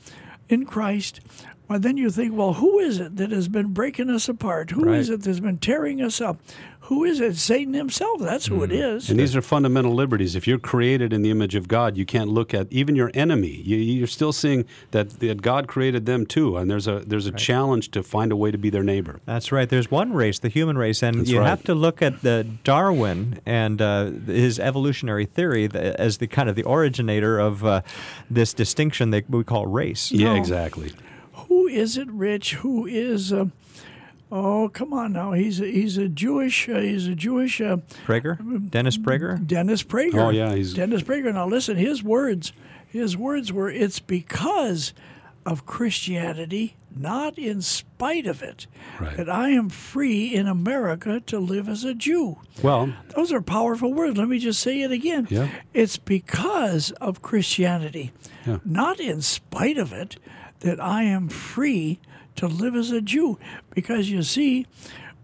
in 0.48 0.64
Christ. 0.66 1.20
Well, 1.68 1.78
then 1.78 1.96
you 1.96 2.10
think, 2.10 2.34
well, 2.34 2.54
who 2.54 2.78
is 2.78 2.98
it 3.00 3.16
that 3.16 3.30
has 3.30 3.48
been 3.48 3.68
breaking 3.72 4.10
us 4.10 4.28
apart? 4.28 4.70
Who 4.72 4.92
is 4.92 5.08
Right. 5.08 5.14
it 5.18 5.22
that's 5.22 5.40
been 5.40 5.56
tearing 5.58 6.02
us 6.02 6.20
up? 6.20 6.38
Who 6.88 7.04
is 7.04 7.18
it? 7.18 7.36
Satan 7.36 7.72
himself. 7.72 8.20
That's 8.20 8.44
who 8.46 8.62
it 8.62 8.70
is. 8.70 9.08
And 9.08 9.18
these 9.18 9.34
are 9.34 9.40
fundamental 9.40 9.94
liberties. 9.94 10.36
If 10.36 10.46
you're 10.46 10.58
created 10.58 11.14
in 11.14 11.22
the 11.22 11.30
image 11.30 11.54
of 11.54 11.66
God, 11.66 11.96
you 11.96 12.04
can't 12.04 12.28
look 12.28 12.52
at 12.52 12.66
even 12.70 12.94
your 12.94 13.10
enemy. 13.14 13.62
You, 13.64 13.76
you're 13.78 14.06
still 14.06 14.34
seeing 14.34 14.66
that, 14.90 15.08
that 15.20 15.40
God 15.40 15.66
created 15.66 16.04
them 16.04 16.26
too, 16.26 16.58
and 16.58 16.70
there's 16.70 16.86
a 16.86 17.00
there's 17.00 17.26
a 17.26 17.32
challenge 17.32 17.90
to 17.92 18.02
find 18.02 18.30
a 18.32 18.36
way 18.36 18.50
to 18.50 18.58
be 18.58 18.68
their 18.68 18.82
neighbor. 18.82 19.20
That's 19.24 19.50
right. 19.50 19.66
There's 19.66 19.90
one 19.90 20.12
race, 20.12 20.38
the 20.38 20.50
human 20.50 20.76
race, 20.76 21.02
and 21.02 21.20
That's 21.20 21.30
you 21.30 21.38
right. 21.38 21.48
have 21.48 21.62
to 21.64 21.74
look 21.74 22.02
at 22.02 22.20
the 22.20 22.46
Darwin 22.64 23.40
and 23.46 23.80
uh, 23.80 24.10
his 24.26 24.60
evolutionary 24.60 25.24
theory 25.24 25.70
as 25.74 26.18
the 26.18 26.26
kind 26.26 26.50
of 26.50 26.54
the 26.54 26.68
originator 26.68 27.38
of 27.38 27.64
uh, 27.64 27.80
this 28.30 28.52
distinction 28.52 29.08
that 29.10 29.30
we 29.30 29.42
call 29.42 29.66
race. 29.66 30.12
Yeah, 30.12 30.34
No. 30.34 30.36
exactly. 30.36 30.92
who 31.48 31.66
is 31.66 31.96
it, 31.96 32.10
Rich? 32.10 32.54
Who 32.56 32.84
is? 32.86 33.32
Uh, 33.32 33.46
oh, 34.34 34.68
come 34.68 34.92
on 34.92 35.12
now. 35.12 35.32
He's 35.32 35.60
a, 35.60 35.64
he's 35.66 35.96
a 35.96 36.08
Jewish. 36.08 36.68
Uh, 36.68 36.80
he's 36.80 37.06
a 37.06 37.14
Jewish. 37.14 37.60
Uh, 37.60 37.78
Prager, 38.06 38.36
Dennis 38.70 38.98
Prager. 38.98 39.44
Dennis 39.46 39.82
Prager. 39.82 40.26
Oh, 40.26 40.30
yeah, 40.30 40.54
he's- 40.54 40.72
Dennis 40.74 41.02
Prager. 41.02 41.32
Now 41.32 41.46
listen, 41.46 41.76
his 41.76 42.02
words, 42.02 42.52
his 42.86 43.16
words 43.16 43.52
were, 43.52 43.70
"It's 43.70 44.00
because 44.00 44.92
of 45.46 45.66
Christianity, 45.66 46.74
not 46.96 47.38
in 47.38 47.60
spite 47.60 48.26
of 48.26 48.42
it, 48.42 48.66
Right. 49.00 49.16
that 49.16 49.28
I 49.28 49.50
am 49.50 49.68
free 49.68 50.34
in 50.34 50.46
America 50.48 51.20
to 51.26 51.38
live 51.38 51.68
as 51.68 51.84
a 51.84 51.94
Jew." 51.94 52.38
Well, 52.62 52.92
Those 53.14 53.32
are 53.32 53.42
powerful 53.42 53.92
words. 53.92 54.16
Let 54.16 54.28
me 54.28 54.38
just 54.38 54.60
say 54.60 54.80
it 54.82 54.90
again. 54.90 55.26
Yeah. 55.30 55.48
It's 55.72 55.96
because 55.98 56.90
of 56.92 57.22
Christianity, 57.22 58.12
Yeah. 58.46 58.58
not 58.64 58.98
in 59.00 59.20
spite 59.22 59.78
of 59.78 59.92
it, 59.92 60.16
that 60.60 60.80
I 60.82 61.02
am 61.04 61.28
free 61.28 61.98
to 62.36 62.46
live 62.46 62.74
as 62.74 62.90
a 62.90 63.00
Jew. 63.00 63.38
Because 63.70 64.10
you 64.10 64.22
see, 64.22 64.66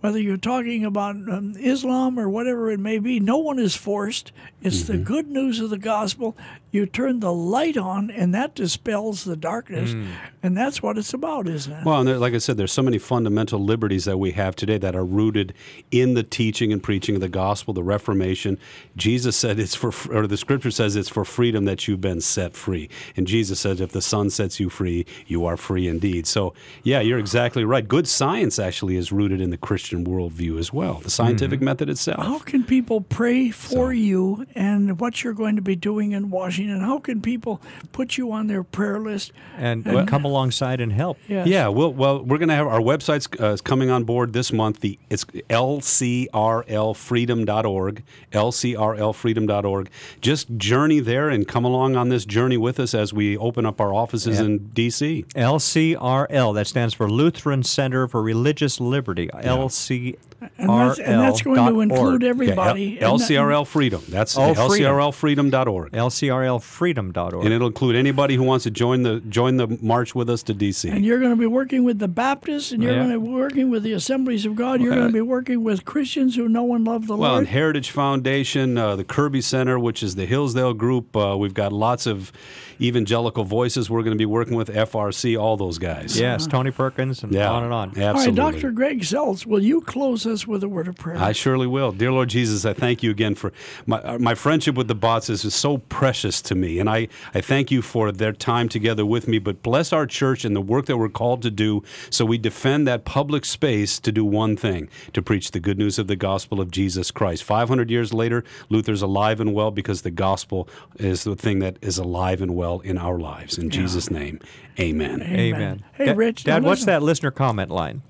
whether 0.01 0.18
you're 0.18 0.37
talking 0.37 0.85
about 0.85 1.16
um, 1.16 1.55
Islam 1.59 2.18
or 2.18 2.29
whatever 2.29 2.70
it 2.70 2.81
may 2.81 2.99
be, 2.99 3.20
no 3.20 3.38
one 3.38 3.59
is 3.59 3.77
forced. 3.77 4.33
It's 4.62 4.83
the 4.83 4.94
mm-hmm. 4.94 5.05
good 5.05 5.29
news 5.29 5.61
of 5.61 5.70
the 5.70 5.79
gospel. 5.79 6.37
You 6.70 6.87
turn 6.87 7.20
the 7.20 7.33
light 7.33 7.77
on, 7.77 8.11
and 8.11 8.35
that 8.35 8.55
dispels 8.55 9.25
the 9.25 9.37
darkness. 9.37 9.92
Mm. 9.92 10.09
And 10.42 10.57
that's 10.57 10.83
what 10.83 10.99
it's 10.99 11.12
about, 11.12 11.49
isn't 11.49 11.73
it? 11.73 11.85
Well, 11.85 12.01
and 12.01 12.09
there, 12.09 12.18
like 12.18 12.35
I 12.35 12.38
said, 12.38 12.57
there's 12.57 12.73
so 12.73 12.83
many 12.83 12.99
fundamental 12.99 13.59
liberties 13.59 14.05
that 14.05 14.18
we 14.18 14.33
have 14.33 14.55
today 14.55 14.79
that 14.79 14.94
are 14.94 15.05
rooted 15.05 15.53
in 15.90 16.14
the 16.14 16.23
teaching 16.23 16.73
and 16.73 16.83
preaching 16.83 17.16
of 17.16 17.20
the 17.20 17.29
gospel, 17.29 17.75
the 17.75 17.83
Reformation. 17.83 18.59
Jesus 18.96 19.37
said 19.37 19.59
it's 19.59 19.75
for, 19.75 19.92
or 20.12 20.27
the 20.27 20.37
Scripture 20.37 20.70
says 20.70 20.94
it's 20.94 21.09
for 21.09 21.25
freedom 21.25 21.64
that 21.64 21.88
you've 21.88 22.01
been 22.01 22.20
set 22.20 22.55
free, 22.55 22.88
and 23.16 23.27
Jesus 23.27 23.61
says 23.61 23.81
if 23.81 23.92
the 23.92 24.03
Son 24.03 24.31
sets 24.31 24.61
you 24.61 24.70
free, 24.70 25.07
you 25.27 25.44
are 25.46 25.57
free 25.57 25.88
indeed. 25.88 26.27
So, 26.27 26.55
yeah, 26.83 27.01
you're 27.01 27.18
exactly 27.18 27.64
right. 27.64 27.87
Good 27.87 28.07
science 28.07 28.59
actually 28.59 28.96
is 28.96 29.11
rooted 29.11 29.40
in 29.40 29.51
the 29.51 29.57
Christian 29.57 30.07
worldview 30.07 30.59
as 30.59 30.73
well, 30.73 30.94
the 30.94 31.11
scientific 31.11 31.59
mm-hmm. 31.59 31.64
method 31.64 31.90
itself. 31.90 32.23
How 32.23 32.38
can 32.38 32.62
people 32.62 33.01
pray 33.01 33.51
for 33.51 33.92
you 33.92 34.46
and 34.54 34.98
what 35.00 35.22
you're 35.22 35.32
going 35.34 35.56
to 35.56 35.62
be 35.62 35.76
doing 35.76 36.12
in 36.12 36.30
Washington? 36.30 36.80
How 36.80 36.98
can 36.98 37.20
people 37.20 37.60
put 37.92 38.16
you 38.18 38.32
on 38.32 38.46
their 38.46 38.62
prayer 38.62 38.98
list? 38.98 39.32
And, 39.56 39.86
and 39.86 40.08
come 40.08 40.24
alongside 40.24 40.80
and 40.80 40.92
help. 40.92 41.18
Yes. 41.28 41.46
Yeah, 41.46 41.68
well, 41.68 41.92
well, 41.92 42.22
we're 42.22 42.38
going 42.38 42.48
to 42.48 42.54
have 42.54 42.66
our 42.66 42.80
website's 42.80 43.28
uh, 43.40 43.56
coming 43.64 43.90
on 43.90 44.04
board 44.04 44.32
this 44.32 44.52
month. 44.52 44.80
The 44.80 44.98
it's 45.08 45.24
lcrlfreedom.org, 45.24 48.02
lcrlfreedom.org. 48.32 49.90
Just 50.20 50.56
journey 50.56 51.00
there 51.00 51.28
and 51.28 51.46
come 51.48 51.64
along 51.64 51.96
on 51.96 52.08
this 52.08 52.24
journey 52.24 52.56
with 52.56 52.80
us 52.80 52.94
as 52.94 53.12
we 53.12 53.36
open 53.36 53.66
up 53.66 53.80
our 53.80 53.92
offices 53.92 54.38
Yeah. 54.38 54.44
in 54.46 54.58
D.C. 54.68 55.24
LCRL, 55.34 56.54
that 56.54 56.66
stands 56.66 56.94
for 56.94 57.10
Lutheran 57.10 57.62
Center 57.62 58.08
for 58.08 58.22
Religious 58.22 58.80
Liberty. 58.80 59.28
LCRL. 59.28 60.16
And 60.59 60.68
that's, 60.70 60.98
and 60.98 61.20
that's 61.20 61.42
going 61.42 61.66
to 61.72 61.81
include 61.81 62.22
Yeah, 62.22 62.29
everybody. 62.31 62.98
L- 63.00 63.14
And 63.14 63.20
LCRL 63.22 63.66
Freedom. 63.66 64.03
That's 64.09 64.37
Oh, 64.38 64.55
freedom. 64.55 64.94
lcrlfreedom.org. 64.96 65.92
LCRLfreedom.org. 65.92 67.44
And 67.44 67.53
it'll 67.55 67.66
include 67.66 67.96
anybody 67.96 68.37
who 68.37 68.42
wants 68.42 68.64
to 68.64 68.70
join 68.70 69.03
the 69.03 69.20
join 69.29 69.57
the 69.57 69.68
march 69.83 70.14
with 70.14 70.31
us 70.31 70.42
to 70.44 70.55
D.C. 70.55 70.88
And 70.88 71.05
you're 71.05 71.18
going 71.18 71.31
to 71.33 71.37
be 71.37 71.46
working 71.46 71.85
with 71.85 71.98
the 71.98 72.09
Baptists, 72.09 72.72
and 72.72 72.83
you're 72.83 72.92
Yeah. 72.92 72.98
going 73.05 73.12
to 73.12 73.20
be 73.20 73.29
working 73.31 73.70
with 73.70 73.83
the 73.83 73.92
Assemblies 73.92 74.46
of 74.46 74.57
God. 74.57 74.81
You're 74.81 74.94
going 74.94 75.07
to 75.09 75.12
be 75.12 75.20
working 75.20 75.62
with 75.62 75.85
Christians 75.85 76.37
who 76.37 76.48
know 76.48 76.74
and 76.74 76.85
love 76.87 77.07
the 77.07 77.12
Well, 77.16 77.20
Lord. 77.20 77.31
Well, 77.31 77.38
and 77.38 77.48
Heritage 77.48 77.90
Foundation, 77.90 78.79
uh, 78.79 78.96
the 78.96 79.05
Kirby 79.05 79.40
Center, 79.42 79.79
which 79.79 80.03
is 80.03 80.14
the 80.14 80.26
Hillsdale 80.26 80.74
group. 80.74 81.14
Uh, 81.16 81.37
we've 81.38 81.55
got 81.55 81.72
lots 81.72 82.07
of 82.07 82.33
evangelical 82.81 83.44
voices. 83.44 83.90
We're 83.90 84.03
going 84.03 84.16
to 84.16 84.18
be 84.18 84.26
working 84.26 84.57
with 84.57 84.68
FRC, 84.70 85.37
all 85.38 85.57
those 85.57 85.79
guys. 85.79 86.18
yes, 86.18 86.46
Tony 86.46 86.70
Perkins, 86.70 87.22
and 87.22 87.33
Yeah. 87.33 87.50
on 87.50 87.64
and 87.64 87.72
on. 87.74 87.88
Absolutely. 87.90 88.40
All 88.40 88.46
right, 88.50 88.55
Dr. 88.55 88.70
Greg 88.72 89.00
Seltz, 89.03 89.44
will 89.44 89.62
you 89.62 89.81
close 89.83 90.24
us 90.30 90.46
with 90.46 90.62
a 90.62 90.68
word 90.68 90.88
of 90.88 90.96
prayer? 90.96 91.18
I 91.18 91.32
surely 91.32 91.66
will. 91.66 91.92
Dear 91.92 92.12
Lord 92.12 92.30
Jesus, 92.30 92.64
I 92.64 92.72
thank 92.72 93.02
you 93.02 93.10
again 93.10 93.34
for 93.34 93.52
my, 93.86 94.00
uh, 94.00 94.18
my 94.18 94.34
friendship 94.34 94.74
with 94.74 94.88
the 94.88 94.94
Botts 94.94 95.28
is 95.28 95.54
so 95.54 95.78
precious 95.78 96.40
to 96.42 96.54
me. 96.54 96.78
And 96.78 96.88
I, 96.88 97.08
I 97.34 97.40
thank 97.40 97.70
you 97.70 97.82
for 97.82 98.12
their 98.12 98.32
time 98.32 98.68
together 98.68 99.04
with 99.04 99.28
me. 99.28 99.38
But 99.38 99.62
bless 99.62 99.92
our 99.92 100.06
church 100.06 100.44
and 100.44 100.56
the 100.56 100.60
work 100.60 100.86
that 100.86 100.96
we're 100.96 101.08
called 101.08 101.42
to 101.42 101.50
do 101.50 101.82
so 102.08 102.24
we 102.24 102.38
defend 102.38 102.86
that 102.86 103.04
public 103.04 103.44
space 103.44 103.98
to 103.98 104.12
do 104.12 104.24
one 104.24 104.56
thing 104.56 104.88
to 105.12 105.22
preach 105.22 105.50
the 105.50 105.60
good 105.60 105.78
news 105.78 105.98
of 105.98 106.06
the 106.06 106.16
gospel 106.16 106.60
of 106.60 106.70
Jesus 106.70 107.10
Christ. 107.10 107.42
500 107.44 107.90
years 107.90 108.14
later, 108.14 108.44
Luther's 108.68 109.02
alive 109.02 109.40
and 109.40 109.52
well 109.52 109.70
because 109.70 110.02
the 110.02 110.10
gospel 110.10 110.68
is 110.96 111.24
the 111.24 111.36
thing 111.36 111.58
that 111.60 111.76
is 111.80 111.98
alive 111.98 112.40
and 112.40 112.54
well 112.54 112.80
in 112.80 112.98
our 112.98 113.18
lives. 113.18 113.58
In 113.58 113.70
Jesus' 113.70 114.10
name, 114.10 114.40
amen. 114.78 115.22
Amen. 115.22 115.84
Hey, 115.94 116.12
Rich, 116.12 116.44
Dad, 116.44 116.62
now 116.62 116.68
what's 116.68 116.84
that 116.84 117.02
listener 117.02 117.30
comment 117.30 117.70
line? 117.70 118.02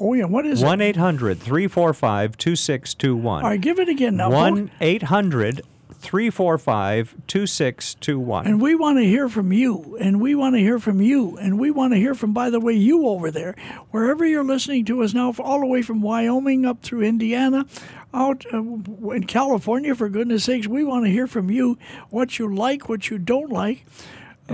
Oh, 0.00 0.14
yeah, 0.14 0.24
what 0.24 0.46
is 0.46 0.62
1 0.62 0.80
it? 0.80 0.84
800 0.96 1.38
345 1.38 2.38
2621. 2.38 3.44
All 3.44 3.50
right, 3.50 3.60
give 3.60 3.78
it 3.78 3.88
again 3.88 4.16
now. 4.16 4.30
1 4.30 4.70
800 4.80 5.62
345 5.92 7.14
2621. 7.26 8.46
And 8.46 8.62
we 8.62 8.74
want 8.74 8.96
to 8.98 9.04
hear 9.04 9.28
from 9.28 9.52
you, 9.52 9.98
and 10.00 10.18
we 10.20 10.34
want 10.34 10.54
to 10.54 10.60
hear 10.60 10.78
from 10.78 11.02
you, 11.02 11.36
and 11.36 11.58
we 11.58 11.70
want 11.70 11.92
to 11.92 11.98
hear 11.98 12.14
from, 12.14 12.32
by 12.32 12.48
the 12.48 12.58
way, 12.58 12.72
you 12.72 13.06
over 13.06 13.30
there, 13.30 13.54
wherever 13.90 14.26
you're 14.26 14.42
listening 14.42 14.86
to 14.86 15.02
us 15.02 15.12
now, 15.12 15.34
all 15.38 15.60
the 15.60 15.66
way 15.66 15.82
from 15.82 16.00
Wyoming 16.00 16.64
up 16.64 16.80
through 16.82 17.02
Indiana, 17.02 17.66
out 18.14 18.46
uh, 18.52 18.58
in 18.58 19.24
California, 19.24 19.94
for 19.94 20.08
goodness 20.08 20.44
sakes, 20.44 20.66
we 20.66 20.82
want 20.82 21.04
to 21.04 21.10
hear 21.10 21.26
from 21.26 21.50
you 21.50 21.76
what 22.08 22.38
you 22.38 22.52
like, 22.52 22.88
what 22.88 23.10
you 23.10 23.18
don't 23.18 23.50
like, 23.50 23.84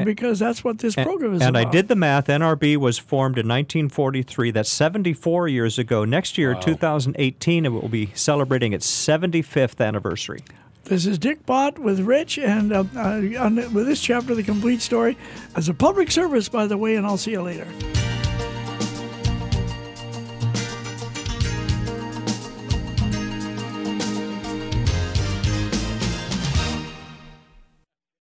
because 0.04 0.38
that's 0.38 0.62
what 0.62 0.78
this 0.78 0.94
program 0.94 1.34
is 1.34 1.38
about. 1.38 1.48
and 1.48 1.56
about. 1.56 1.68
I 1.68 1.70
did 1.70 1.88
the 1.88 1.96
math. 1.96 2.26
NRB 2.26 2.76
was 2.76 2.98
formed 2.98 3.38
in 3.38 3.46
1943. 3.46 4.50
That's 4.50 4.70
74 4.70 5.48
years 5.48 5.78
ago. 5.78 6.04
Next 6.04 6.38
year, 6.38 6.54
2018, 6.54 7.66
it 7.66 7.68
will 7.70 7.88
be 7.88 8.10
celebrating 8.14 8.72
its 8.72 8.86
75th 8.90 9.84
anniversary. 9.84 10.42
This 10.84 11.04
is 11.04 11.18
Dick 11.18 11.44
Bott 11.46 11.80
with 11.80 11.98
Rich, 12.00 12.38
and 12.38 12.72
uh, 12.72 12.84
uh, 12.94 13.20
on, 13.40 13.56
with 13.74 13.86
this 13.86 14.00
chapter, 14.00 14.36
The 14.36 14.44
Complete 14.44 14.80
Story, 14.80 15.18
as 15.56 15.68
a 15.68 15.74
public 15.74 16.12
service, 16.12 16.48
by 16.48 16.66
the 16.68 16.76
way, 16.78 16.94
and 16.94 17.04
I'll 17.04 17.16
see 17.16 17.32
you 17.32 17.42
later. 17.42 17.66